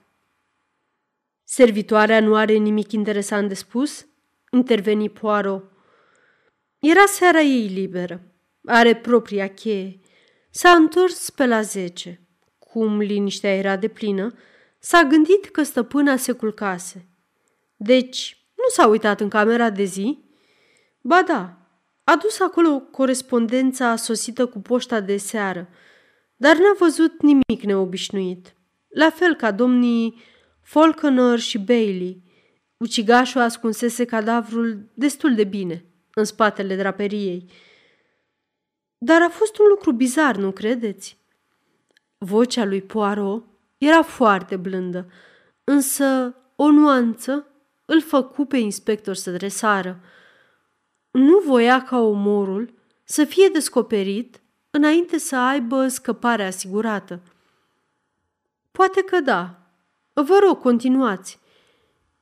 [1.45, 4.07] Servitoarea nu are nimic interesant de spus?
[4.51, 5.73] Interveni Poirot.
[6.79, 8.21] Era seara ei liberă.
[8.65, 10.01] Are propria cheie.
[10.51, 12.21] S-a întors pe la zece.
[12.59, 14.35] Cum liniștea era de plină,
[14.79, 17.09] s-a gândit că stăpâna se culcase.
[17.77, 20.19] Deci, nu s-a uitat în camera de zi?
[21.01, 21.59] Ba da,
[22.05, 25.69] a dus acolo corespondența sosită cu poșta de seară,
[26.37, 28.55] dar n-a văzut nimic neobișnuit.
[28.89, 30.23] La fel ca domnii
[30.63, 32.23] Falconer și Bailey.
[32.77, 35.85] Ucigașul ascunsese cadavrul destul de bine
[36.15, 37.51] în spatele draperiei.
[38.99, 41.19] Dar a fost un lucru bizar, nu credeți?
[42.19, 43.45] Vocea lui Poirot
[43.79, 45.11] era foarte blândă,
[45.65, 47.47] însă o nuanță
[47.85, 50.01] îl făcu pe inspector să dresară.
[51.11, 57.23] Nu voia ca omorul să fie descoperit înainte să aibă scăparea asigurată.
[58.71, 59.59] Poate că da.
[60.13, 61.39] Vă rog, continuați.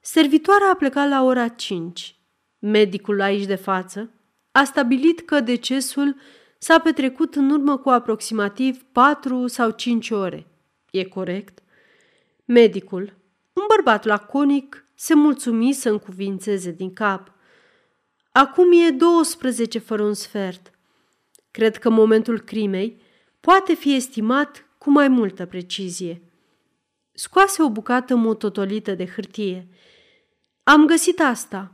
[0.01, 2.17] Servitoarea a plecat la ora 5.
[2.59, 4.11] Medicul aici de față
[4.53, 6.17] a stabilit că decesul
[6.59, 10.47] s-a petrecut în urmă cu aproximativ 4 sau 5 ore.
[10.91, 11.59] E corect?
[12.45, 13.15] Medicul,
[13.53, 17.33] un bărbat laconic, se mulțumi să încuvințeze din cap.
[18.33, 20.71] Acum e 12 fără un sfert.
[21.51, 23.01] Cred că momentul crimei
[23.41, 26.23] poate fi estimat cu mai multă precizie.
[27.13, 29.69] Scoase o bucată mototolită de hârtie.
[30.63, 31.73] Am găsit asta.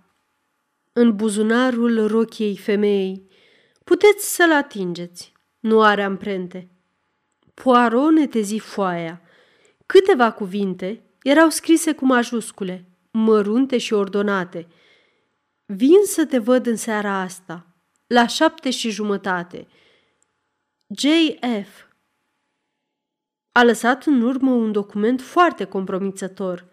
[0.92, 3.28] În buzunarul rochiei femeii.
[3.84, 5.32] Puteți să-l atingeți.
[5.60, 6.68] Nu are amprente.
[7.54, 9.22] Poirot netezi foaia.
[9.86, 12.88] Câteva cuvinte erau scrise cu majuscule,
[13.24, 14.66] mărunte și ordonate.
[15.66, 17.66] Vin să te văd în seara asta,
[18.06, 19.66] la șapte și jumătate.
[20.86, 21.86] J.F.
[23.52, 26.66] A lăsat în urmă un document foarte compromițător.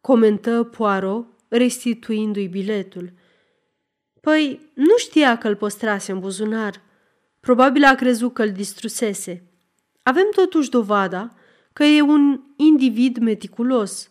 [0.00, 3.12] Comentă Poirot, restituindu-i biletul.
[4.20, 6.82] Păi, nu știa că îl păstrase în buzunar.
[7.40, 9.50] Probabil a crezut că îl distrusese.
[10.02, 11.34] Avem totuși dovada
[11.72, 14.10] că e un individ meticulos.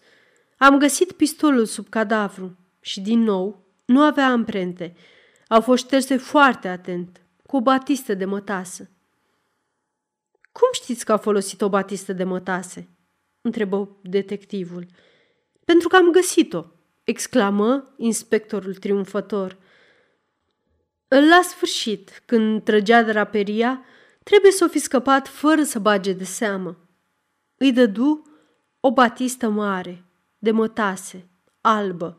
[0.58, 4.96] Am găsit pistolul sub cadavru și, din nou, nu avea amprente.
[5.48, 8.90] Au fost șterse foarte atent, cu o batistă de mătasă.
[10.52, 12.90] Cum știți că a folosit o batistă de mătase?"
[13.42, 14.86] întrebă detectivul.
[15.66, 16.66] Pentru că am găsit-o,
[17.04, 19.58] exclamă inspectorul triumfător.
[21.08, 23.84] La sfârșit, când trăgea draperia,
[24.24, 26.78] trebuie să o fi scăpat fără să bage de seamă.
[27.58, 28.22] Îi dădu
[28.80, 30.05] o batistă mare,
[30.46, 31.30] de mătase,
[31.62, 32.18] albă,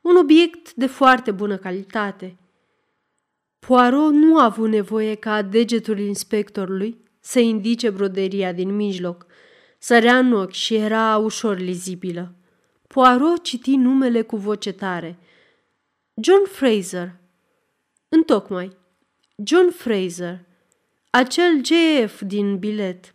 [0.00, 2.36] un obiect de foarte bună calitate.
[3.58, 9.26] Poirot nu a avut nevoie ca degetul inspectorului să indice broderia din mijloc.
[9.78, 12.34] Sărea în ochi și era ușor lizibilă.
[12.86, 15.18] Poirot citi numele cu voce tare.
[16.14, 17.16] John Fraser.
[18.08, 18.76] Întocmai.
[19.44, 20.40] John Fraser.
[21.10, 23.14] Acel GF din bilet.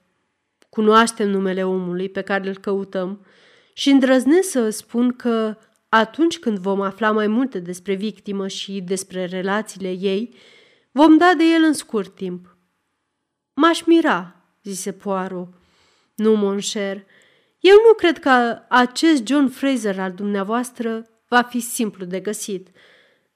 [0.69, 3.25] Cunoaștem numele omului pe care îl căutăm
[3.73, 5.57] și îndrăznesc să spun că
[5.89, 10.35] atunci când vom afla mai multe despre victimă și despre relațiile ei,
[10.91, 12.57] vom da de el în scurt timp.
[13.53, 15.47] M-aș mira, zise Poirot.
[16.15, 17.05] Nu, mon cher,
[17.59, 22.67] eu nu cred că acest John Fraser al dumneavoastră va fi simplu de găsit.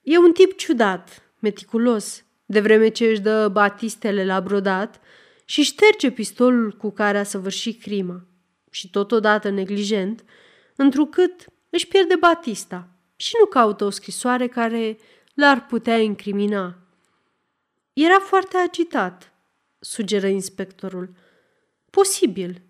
[0.01, 5.01] E un tip ciudat, meticulos, de vreme ce își dă batistele la brodat
[5.45, 8.25] și șterge pistolul cu care a săvârșit crima.
[8.77, 10.23] Și totodată neglijent,
[10.75, 14.97] întrucât își pierde batista și nu caută o scrisoare care
[15.33, 16.77] l-ar putea incrimina.
[17.93, 19.33] Era foarte agitat
[19.79, 21.13] sugeră inspectorul.
[21.89, 22.61] Posibil.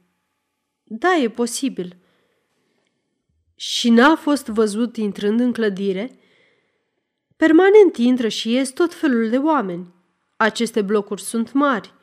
[0.84, 1.96] Da, e posibil.
[3.56, 6.20] Și n-a fost văzut intrând în clădire?
[7.38, 9.94] Permanent intră și ies tot felul de oameni.
[10.38, 11.94] Aceste blocuri sunt mari.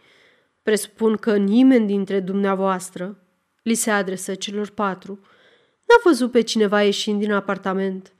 [0.62, 3.18] Presupun că nimeni dintre dumneavoastră,
[3.64, 5.18] li se adresă celor patru,
[5.86, 8.12] n-a văzut pe cineva ieșind din apartament.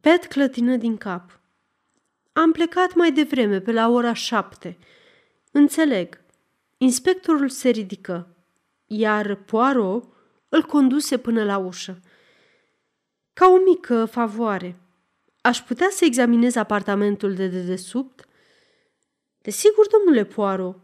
[0.00, 1.40] Pet clătină din cap.
[2.32, 4.78] Am plecat mai devreme, pe la ora șapte–
[5.54, 6.20] Înțeleg.
[6.78, 8.36] Inspectorul se ridică,
[8.86, 10.04] iar Poirot
[10.48, 12.00] îl conduse până la ușă.
[13.32, 14.80] Ca o mică favoare,
[15.40, 18.28] aș putea să examinez apartamentul de dedesubt?
[19.38, 20.78] Desigur, domnule Poirot,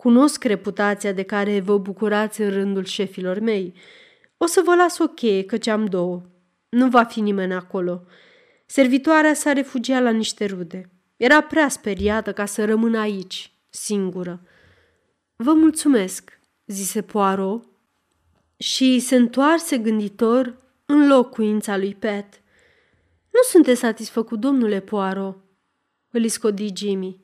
[0.00, 3.74] cunosc reputația de care vă bucurați în rândul șefilor mei.
[4.36, 6.22] O să vă las o cheie, căci am două.
[6.68, 8.02] Nu va fi nimeni acolo.
[8.66, 10.90] Servitoarea s-a refugiat la niște rude.
[11.16, 14.42] Era prea speriată ca să rămână aici, singură.
[15.36, 17.64] Vă mulțumesc, zise Poirot
[18.56, 22.42] și se întoarse gânditor în locuința lui Pat.
[23.30, 25.36] Nu sunteți satisfăcut, domnule Poirot?
[26.10, 27.20] Îl scodi Jimmy.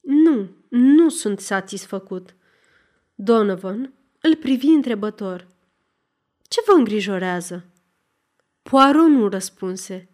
[0.00, 2.34] Nu, nu sunt satisfăcut.
[3.14, 5.46] Donovan îl privi întrebător.
[6.42, 7.64] Ce vă îngrijorează?
[8.62, 10.08] Poirot nu răspunse.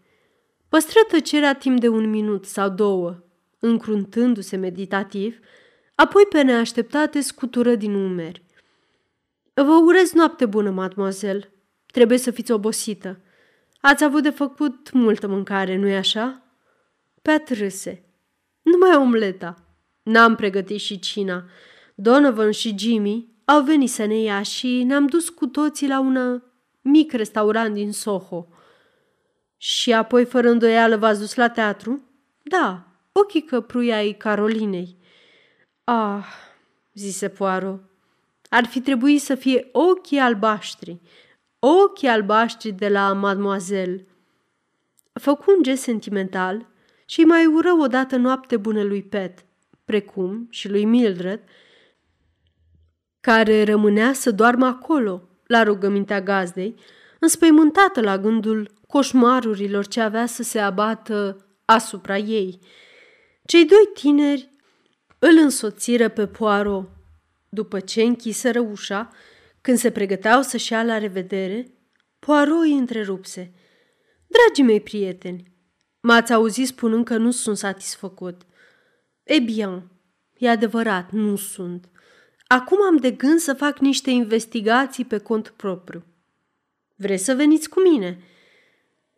[0.69, 3.23] Păstră tăcerea timp de un minut sau două,
[3.59, 5.39] încruntându-se meditativ,
[5.95, 8.43] apoi pe neașteptate scutură din umeri.
[9.55, 11.53] Vă urez noapte bună, mademoiselle.
[11.87, 13.21] Trebuie să fiți obosită.
[13.81, 16.43] Ați avut de făcut multă mâncare, nu-i așa?
[17.23, 18.05] Pat râse.
[18.63, 19.66] Numai omleta.
[20.07, 21.45] N-am pregătit și cina.
[21.95, 26.43] Donovan și Jimmy au venit să ne ia și ne-am dus cu toții la un
[26.81, 28.49] mic restaurant din Soho.
[29.57, 32.03] Și apoi, fără îndoială, v-ați dus la teatru?
[32.43, 34.97] Da, ochii căprui ai Carolinei.
[35.85, 36.27] Ah,
[36.95, 37.81] zise Poirot,
[38.49, 41.01] ar fi trebuit să fie ochii albaștri,
[41.59, 44.07] ochii albaștri de la mademoiselle.
[45.13, 46.69] Făcu un gest sentimental
[47.07, 49.46] și mai ură odată noapte bună lui Pet,
[49.87, 51.41] precum și lui Mildred,
[53.21, 56.75] care rămânea să doarmă acolo, la rugămintea gazdei,
[57.21, 62.59] înspăimântată la gândul coșmarurilor ce avea să se abată asupra ei.
[63.45, 64.51] Cei doi tineri
[65.19, 66.89] îl însoțiră pe Poirot.
[67.49, 69.09] După ce închiseră ușa,
[69.61, 71.71] când se pregăteau să-și ia la revedere,
[72.19, 73.53] Poirot îi întrerupse.
[74.27, 75.53] Dragii mei prieteni,
[76.01, 78.43] m-ați auzit spunând că nu sunt satisfăcut.
[79.27, 79.83] E bine,
[80.39, 81.89] e adevărat, nu sunt.
[82.47, 86.05] Acum am de gând să fac niște investigații pe cont propriu.
[86.97, 88.19] Vreți să veniți cu mine?"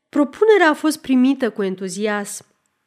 [0.08, 2.44] Propunerea a fost primită cu entuziasm.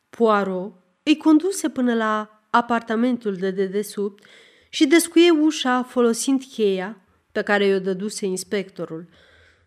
[0.10, 4.24] Poirot îi conduse până la apartamentul de dedesubt
[4.70, 7.02] și descuie ușa folosind cheia
[7.32, 9.08] pe care i-o dăduse inspectorul.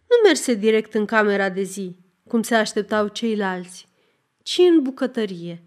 [0.08, 1.96] Nu merse direct în camera de zi,
[2.28, 3.88] cum se așteptau ceilalți,
[4.42, 5.62] ci în bucătărie.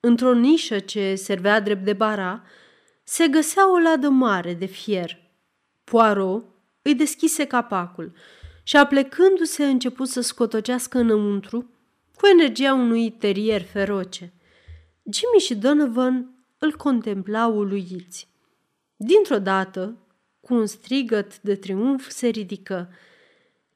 [0.00, 2.42] Într-o nișă ce servea drept de bara,
[3.04, 5.18] se găsea o ladă mare de fier.
[5.84, 6.44] Poirot
[6.82, 8.12] îi deschise capacul
[8.62, 11.70] și aplecându-se a început să scotocească înăuntru
[12.16, 14.32] cu energia unui terier feroce.
[15.02, 18.28] Jimmy și Donovan îl contemplau uluiți.
[18.96, 19.96] Dintr-o dată,
[20.40, 22.88] cu un strigăt de triumf, se ridică.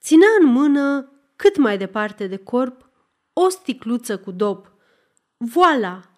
[0.01, 2.89] Ținea în mână, cât mai departe de corp,
[3.33, 4.73] o sticluță cu dop.
[5.37, 6.10] Voila!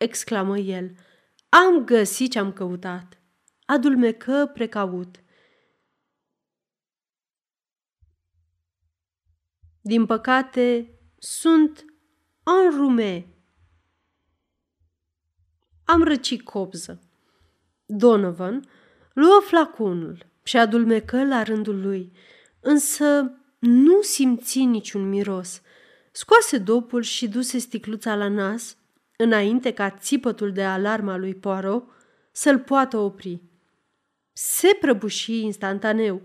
[0.00, 0.96] Exclamă el.
[1.48, 3.20] Am găsit ce am căutat.
[3.64, 5.22] Adulmecă precaut.
[9.80, 11.84] Din păcate, sunt
[12.76, 13.26] rume.
[15.84, 17.00] Am răcit copză.
[17.86, 18.68] Donovan
[19.12, 22.12] luă flaconul și adulmecă la rândul lui,
[22.60, 25.62] însă nu simți niciun miros.
[26.12, 28.76] Scoase dopul și duse sticluța la nas,
[29.20, 31.84] înainte ca țipătul de alarma lui Poirot
[32.32, 33.42] să-l poată opri.
[34.32, 36.22] Se prăbuși instantaneu.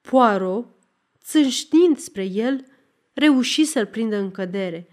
[0.00, 0.66] Poirot,
[1.22, 2.64] țâșnind spre el,
[3.12, 4.88] reuși să-l prindă în cădere.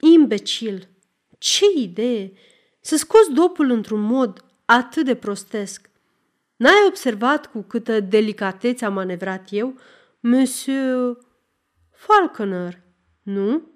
[0.00, 0.88] Imbecil!
[1.38, 2.32] Ce idee!
[2.80, 5.90] Să scoți dopul într-un mod atât de prostesc.
[6.56, 9.78] N-ai observat cu câtă delicatețe am manevrat eu,
[10.20, 11.18] Monsieur
[11.90, 12.80] Falconer,
[13.22, 13.73] nu?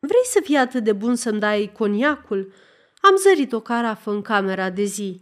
[0.00, 2.52] Vrei să fii atât de bun să-mi dai coniacul?
[3.00, 5.20] Am zărit o carafă în camera de zi.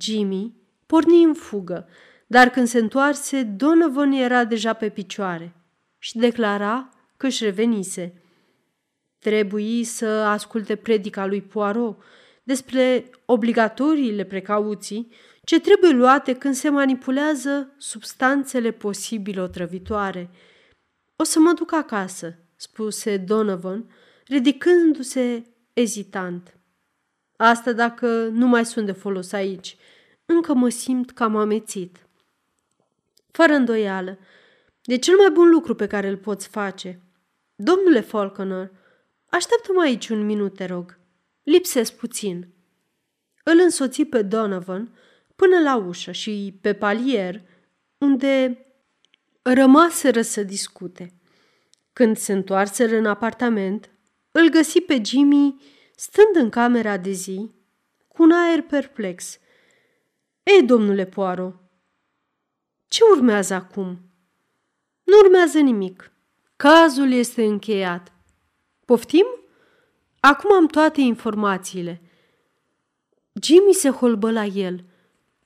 [0.00, 1.88] Jimmy porni în fugă,
[2.26, 5.54] dar când se întoarse, Donovan era deja pe picioare
[5.98, 8.22] și declara că își revenise.
[9.18, 12.02] Trebuie să asculte predica lui Poirot
[12.42, 15.12] despre obligatoriile precauții
[15.44, 20.30] ce trebuie luate când se manipulează substanțele posibil otrăvitoare.
[21.16, 23.90] O să mă duc acasă, spuse Donovan,
[24.26, 26.56] ridicându-se ezitant.
[27.36, 29.76] Asta dacă nu mai sunt de folos aici.
[30.24, 32.06] Încă mă simt cam amețit.
[33.30, 34.18] Fără îndoială,
[34.82, 37.00] de cel mai bun lucru pe care îl poți face.
[37.54, 38.70] Domnule Falconer,
[39.26, 40.98] așteaptă-mă aici un minut, te rog.
[41.42, 42.48] Lipsesc puțin.
[43.44, 44.94] îl însoți pe Donovan
[45.36, 47.42] până la ușă și pe palier,
[47.98, 48.64] unde
[49.42, 51.19] rămaseră să discute.
[52.00, 53.90] Când se întoarseră în apartament,
[54.30, 55.62] îl găsi pe Jimmy
[55.96, 57.50] stând în camera de zi,
[58.08, 59.38] cu un aer perplex.
[60.42, 61.54] Ei, domnule Poirot,
[62.88, 63.98] ce urmează acum?"
[65.02, 66.12] Nu urmează nimic.
[66.56, 68.12] Cazul este încheiat.
[68.84, 69.26] Poftim?
[70.20, 72.02] Acum am toate informațiile.
[73.42, 74.84] Jimmy se holbă la el.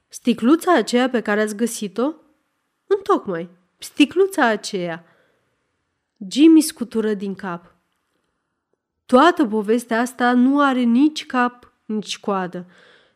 [0.09, 2.13] Sticluța aceea pe care ați găsit-o?
[2.87, 5.09] Întocmai, sticluța aceea.
[6.31, 7.75] Jimmy scutură din cap.
[9.07, 12.67] Toată povestea asta nu are nici cap, nici coadă.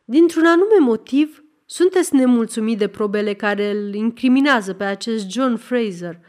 [0.05, 6.19] Dintr-un anume motiv, sunteți nemulțumit de probele care îl incriminează pe acest John Fraser,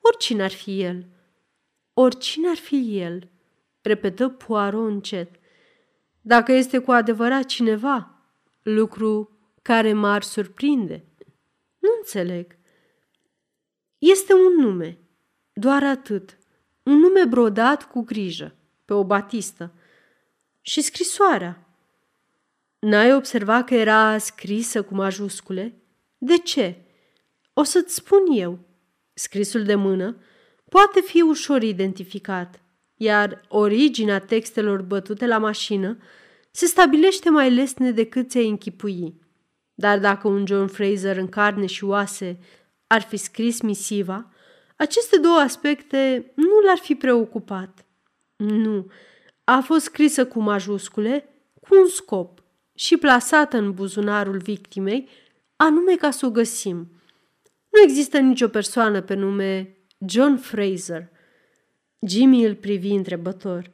[0.00, 1.06] oricine ar fi el.
[1.94, 3.30] Oricine ar fi el,
[3.82, 5.30] repetă Poirot încet.
[6.20, 8.22] Dacă este cu adevărat cineva,
[8.62, 11.04] lucru care m-ar surprinde.
[11.78, 12.58] Nu înțeleg.
[13.98, 14.98] Este un nume,
[15.52, 16.38] doar atât.
[16.82, 19.72] Un nume brodat cu grijă, pe o batistă.
[20.60, 21.66] Și scrisoarea.
[22.78, 25.74] N-ai observat că era scrisă cu majuscule?
[26.18, 26.76] De ce?
[27.52, 28.58] O să-ți spun eu.
[29.14, 30.16] Scrisul de mână
[30.68, 32.60] poate fi ușor identificat,
[32.96, 35.98] iar originea textelor bătute la mașină
[36.50, 39.20] se stabilește mai lesne decât ți-ai închipui.
[39.74, 42.38] Dar dacă un John Fraser în carne și oase
[42.86, 44.31] ar fi scris misiva,
[44.76, 47.86] aceste două aspecte nu l-ar fi preocupat.
[48.36, 48.90] Nu,
[49.44, 51.28] a fost scrisă cu majuscule,
[51.60, 52.42] cu un scop
[52.74, 55.08] și plasată în buzunarul victimei,
[55.56, 56.76] anume ca să o găsim.
[57.68, 61.10] Nu există nicio persoană pe nume John Fraser.
[62.06, 63.70] Jimmy îl privi întrebător.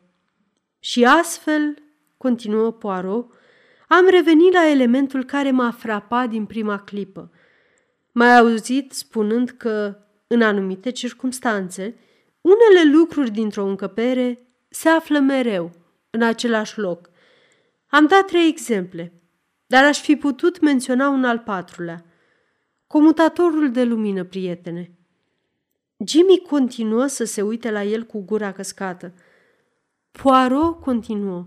[0.79, 1.75] Și astfel,
[2.17, 3.33] continuă Poirot,
[3.89, 7.31] am revenit la elementul care m-a frapat din prima clipă.
[8.13, 9.97] Mai auzit spunând că,
[10.29, 11.99] în anumite circunstanțe,
[12.41, 15.71] unele lucruri dintr-o încăpere se află mereu
[16.11, 17.11] în același loc.
[17.87, 19.13] Am dat trei exemple,
[19.67, 22.05] dar aș fi putut menționa un al patrulea.
[22.87, 24.93] Comutatorul de lumină, prietene.
[26.07, 29.15] Jimmy continuă să se uite la el cu gura căscată.
[30.11, 31.47] Poirot continuă.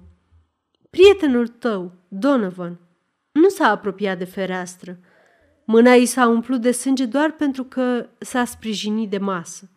[0.90, 2.80] Prietenul tău, Donovan,
[3.32, 5.00] nu s-a apropiat de fereastră.
[5.66, 9.70] Mâna ei s-a umplut de sânge doar pentru că s-a sprijinit de masă.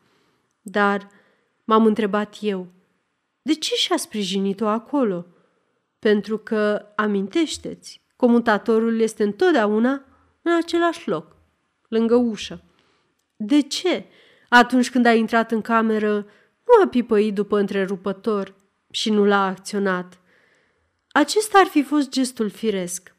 [0.63, 1.09] Dar
[1.65, 2.67] m-am întrebat eu,
[3.43, 5.27] de ce și-a sprijinit-o acolo?
[5.99, 10.05] Pentru că, amintește-ți, comutatorul este întotdeauna
[10.43, 11.37] în același loc,
[11.89, 12.63] lângă ușă.
[13.37, 14.05] De ce,
[14.49, 16.15] atunci când a intrat în cameră,
[16.65, 18.55] nu a pipăit după întrerupător
[18.91, 20.21] și nu l-a acționat?
[21.09, 23.15] Acesta ar fi fost gestul firesc.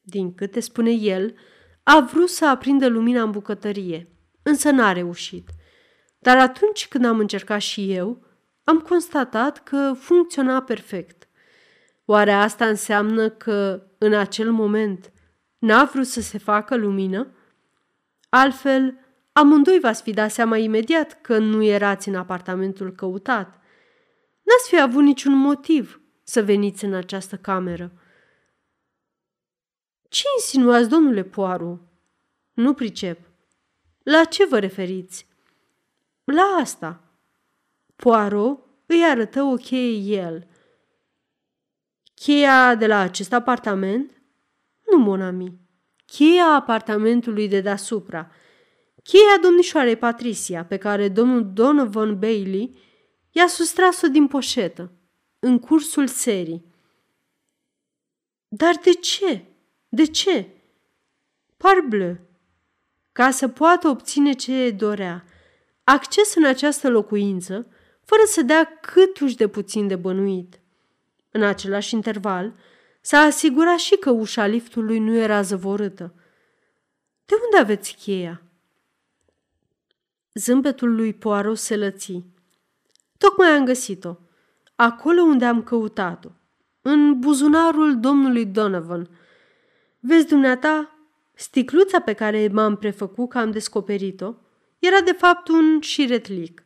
[0.00, 1.34] Din câte spune el,
[1.84, 4.08] a vrut să aprindă lumina în bucătărie,
[4.42, 5.48] însă n-a reușit.
[6.18, 8.24] Dar atunci când am încercat și eu,
[8.64, 11.28] am constatat că funcționa perfect.
[12.04, 15.12] Oare asta înseamnă că, în acel moment,
[15.58, 17.26] n-a vrut să se facă lumină?
[18.28, 18.98] Altfel,
[19.32, 23.48] amândoi v-ați fi dat seama imediat că nu erați în apartamentul căutat.
[24.42, 27.92] N-ați fi avut niciun motiv să veniți în această cameră.
[30.14, 31.80] Ce insinuați, domnule Poaru?
[32.52, 33.18] Nu pricep.
[34.02, 35.26] La ce vă referiți?
[36.24, 37.02] La asta.
[37.96, 40.46] Poirot îi arătă o cheie el.
[42.14, 44.22] Cheia de la acest apartament?
[44.90, 45.58] Nu, monami.
[46.04, 48.30] Cheia apartamentului de deasupra.
[49.02, 52.78] Cheia domnișoarei Patricia, pe care domnul Donovan Bailey
[53.30, 54.92] i-a sustras-o din poșetă,
[55.38, 56.64] în cursul serii.
[58.48, 59.48] Dar de ce?
[59.94, 60.48] De ce?
[61.56, 62.16] Parbleu,
[63.12, 65.24] ca să poată obține ce dorea,
[65.84, 67.66] acces în această locuință,
[68.04, 70.60] fără să dea câtuși de puțin de bănuit.
[71.30, 72.54] În același interval,
[73.00, 76.14] s-a asigurat și că ușa liftului nu era zăvorâtă.
[77.24, 78.42] De unde aveți cheia?
[80.32, 82.24] Zâmbetul lui Poirot se lăți.
[83.18, 84.16] Tocmai am găsit-o,
[84.74, 86.28] acolo unde am căutat-o,
[86.80, 89.08] în buzunarul domnului Donovan.
[90.06, 90.98] Vezi dumneata,
[91.34, 94.32] sticluța pe care m-am prefăcut că am descoperit-o
[94.78, 96.64] era de fapt un șiretlic.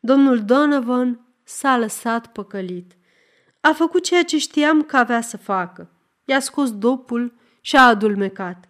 [0.00, 2.96] Domnul Donovan s-a lăsat păcălit.
[3.60, 5.90] A făcut ceea ce știam că avea să facă.
[6.24, 8.68] I-a scos dopul și a adulmecat.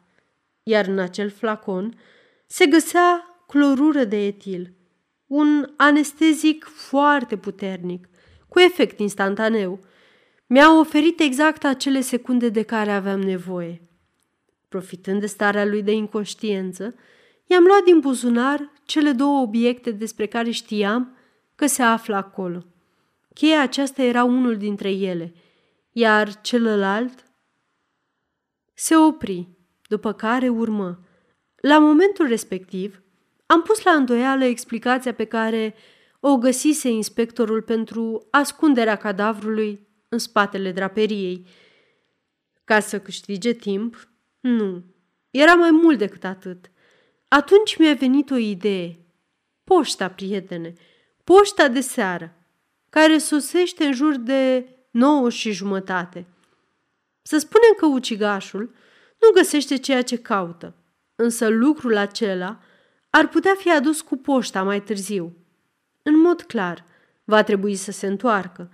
[0.62, 1.98] Iar în acel flacon
[2.46, 4.72] se găsea clorură de etil,
[5.26, 8.08] un anestezic foarte puternic,
[8.48, 9.80] cu efect instantaneu.
[10.46, 13.80] Mi-a oferit exact acele secunde de care aveam nevoie.
[14.76, 16.94] Profitând de starea lui de inconștiență,
[17.46, 21.16] i-am luat din buzunar cele două obiecte despre care știam
[21.54, 22.64] că se află acolo.
[23.34, 25.34] Cheia aceasta era unul dintre ele,
[25.92, 27.24] iar celălalt
[28.74, 29.48] se opri,
[29.88, 30.98] după care urmă.
[31.56, 33.02] La momentul respectiv,
[33.46, 35.74] am pus la îndoială explicația pe care
[36.20, 41.46] o găsise inspectorul pentru ascunderea cadavrului în spatele draperiei.
[42.64, 44.14] Ca să câștige timp?
[44.40, 44.84] Nu.
[45.30, 46.70] Era mai mult decât atât.
[47.28, 48.98] Atunci mi-a venit o idee.
[49.64, 50.72] Poșta, prietene,
[51.24, 52.34] poșta de seară,
[52.88, 56.26] care sosește în jur de nouă și jumătate.
[57.22, 58.74] Să spunem că ucigașul
[59.20, 60.74] nu găsește ceea ce caută,
[61.14, 62.60] însă lucrul acela
[63.10, 65.36] ar putea fi adus cu poșta mai târziu.
[66.02, 66.84] În mod clar,
[67.24, 68.70] va trebui să se întoarcă,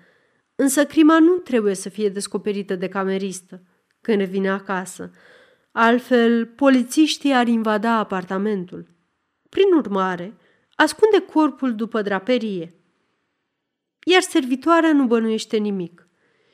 [0.54, 3.62] însă crima nu trebuie să fie descoperită de cameristă
[4.00, 5.10] când revine acasă.
[5.72, 8.88] Altfel, polițiștii ar invada apartamentul.
[9.48, 10.36] Prin urmare,
[10.74, 12.74] ascunde corpul după draperie.
[14.04, 16.08] Iar servitoarea nu bănuiește nimic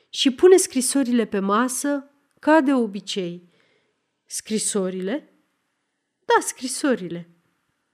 [0.09, 3.49] și pune scrisorile pe masă ca de obicei.
[4.25, 5.33] Scrisorile?
[6.25, 7.29] Da, scrisorile.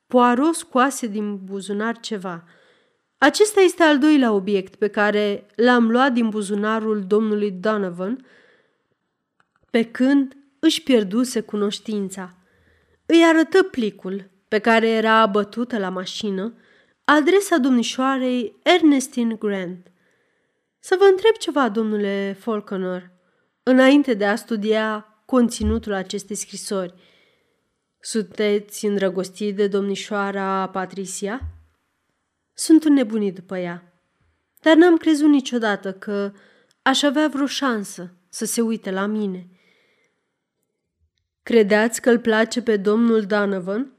[0.07, 2.43] Poirot scoase din buzunar ceva.
[3.17, 8.25] Acesta este al doilea obiect pe care l-am luat din buzunarul domnului Donovan
[9.69, 12.35] pe când își pierduse cunoștința.
[13.05, 16.53] Îi arătă plicul pe care era abătută la mașină,
[17.03, 19.91] adresa domnișoarei Ernestine Grant.
[20.79, 23.11] Să vă întreb ceva, domnule Falconer,
[23.63, 26.93] înainte de a studia conținutul acestei scrisori.
[27.99, 31.41] Sunteți îndrăgostit de domnișoara Patricia?
[32.53, 33.93] Sunt un nebunit după ea,
[34.61, 36.31] dar n-am crezut niciodată că
[36.81, 39.47] aș avea vreo șansă să se uite la mine.
[41.45, 43.91] Credeați că îl place pe domnul Donovan?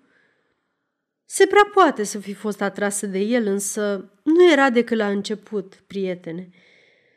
[1.25, 5.83] Se prea poate să fi fost atrasă de el, însă nu era decât la început,
[5.87, 6.49] prietene.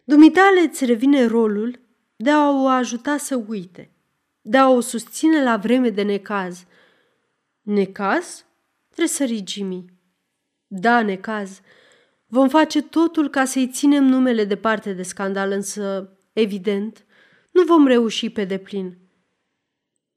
[0.03, 1.80] Dumitale îți revine rolul
[2.15, 3.91] de a o ajuta să uite,
[4.41, 6.65] de a o susține la vreme de necaz.
[7.61, 8.45] Necaz?
[8.95, 9.86] Tresări Jimmy.
[10.67, 11.61] Da, necaz.
[12.27, 17.05] Vom face totul ca să-i ținem numele departe de scandal, însă, evident,
[17.51, 19.09] nu vom reuși pe deplin.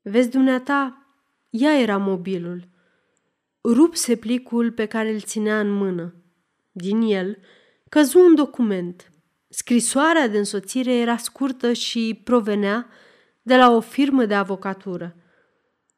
[0.03, 1.07] Vezi, dumneata,
[1.51, 2.69] ea era mobilul.
[3.65, 6.15] Rupse plicul pe care îl ținea în mână.
[6.73, 7.39] Din el
[7.89, 9.13] căzu un document.
[9.49, 12.89] Scrisoarea de însoțire era scurtă și provenea
[13.43, 15.17] de la o firmă de avocatură.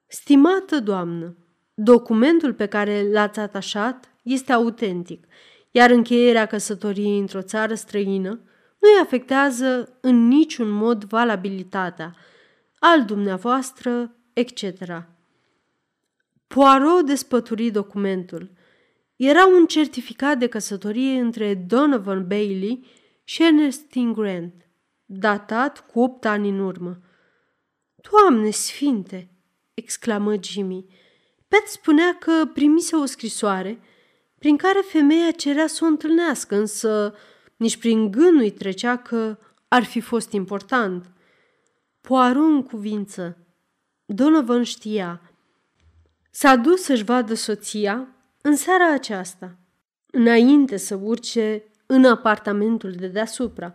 [0.06, 1.36] Stimată doamnă,
[1.74, 5.26] documentul pe care l-ați atașat este autentic,
[5.70, 8.28] iar încheierea căsătoriei într-o țară străină
[8.78, 12.14] nu îi afectează în niciun mod valabilitatea
[12.86, 14.62] al dumneavoastră, etc.
[16.46, 18.50] Poirot despături documentul.
[19.16, 22.86] Era un certificat de căsătorie între Donovan Bailey
[23.24, 24.68] și Ernestine Grant,
[25.04, 27.00] datat cu opt ani în urmă.
[28.10, 29.30] Doamne sfinte!"
[29.74, 30.86] exclamă Jimmy.
[31.48, 33.80] Pet spunea că primise o scrisoare
[34.38, 37.14] prin care femeia cerea să o întâlnească, însă
[37.56, 41.13] nici prin gând nu-i trecea că ar fi fost important.
[42.08, 43.36] Poirot în cuvință.
[44.04, 45.20] Donovan știa.
[46.30, 48.08] S-a dus să-și vadă soția
[48.42, 49.58] în seara aceasta,
[50.10, 53.74] înainte să urce în apartamentul de deasupra.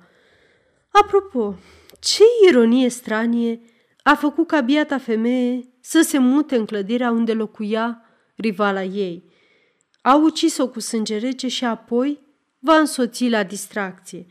[0.89, 1.55] Apropo,
[1.99, 3.61] ce ironie stranie
[4.03, 8.01] a făcut ca biata femeie să se mute în clădirea unde locuia
[8.35, 9.31] rivala ei.
[10.01, 12.19] A ucis-o cu sânge rece și apoi
[12.59, 14.25] va însoți la distracție.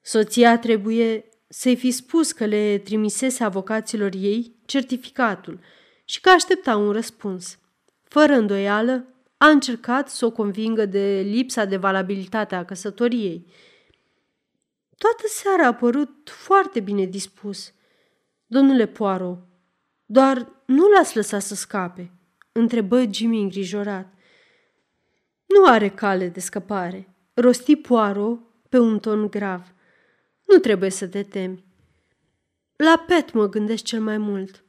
[0.00, 5.60] Soția trebuie să-i fi spus că le trimisese avocaților ei certificatul
[6.04, 7.58] și că aștepta un răspuns.
[8.02, 9.04] Fără îndoială,
[9.36, 13.46] a încercat să o convingă de lipsa de valabilitate a căsătoriei.
[14.96, 17.72] Toată seara a părut foarte bine dispus.
[18.46, 19.38] Domnule Poirot,
[20.04, 22.12] doar nu l-ați lăsat să scape,
[22.52, 24.12] întrebă Jimmy îngrijorat.
[25.46, 29.74] Nu are cale de scăpare, rosti Poirot pe un ton grav.
[30.52, 31.64] Nu trebuie să te temi.
[32.76, 34.64] La Pet mă gândesc cel mai mult.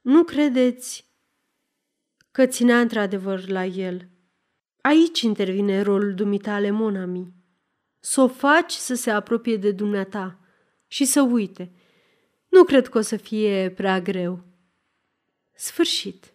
[0.00, 1.12] Nu credeți
[2.30, 4.08] că ținea într-adevăr la el?
[4.80, 7.34] Aici intervine rolul dumitale, Monami.
[8.00, 10.38] Să o faci să se apropie de dumneata
[10.86, 11.72] și să uite.
[12.48, 14.44] Nu cred că o să fie prea greu.
[15.54, 16.33] Sfârșit.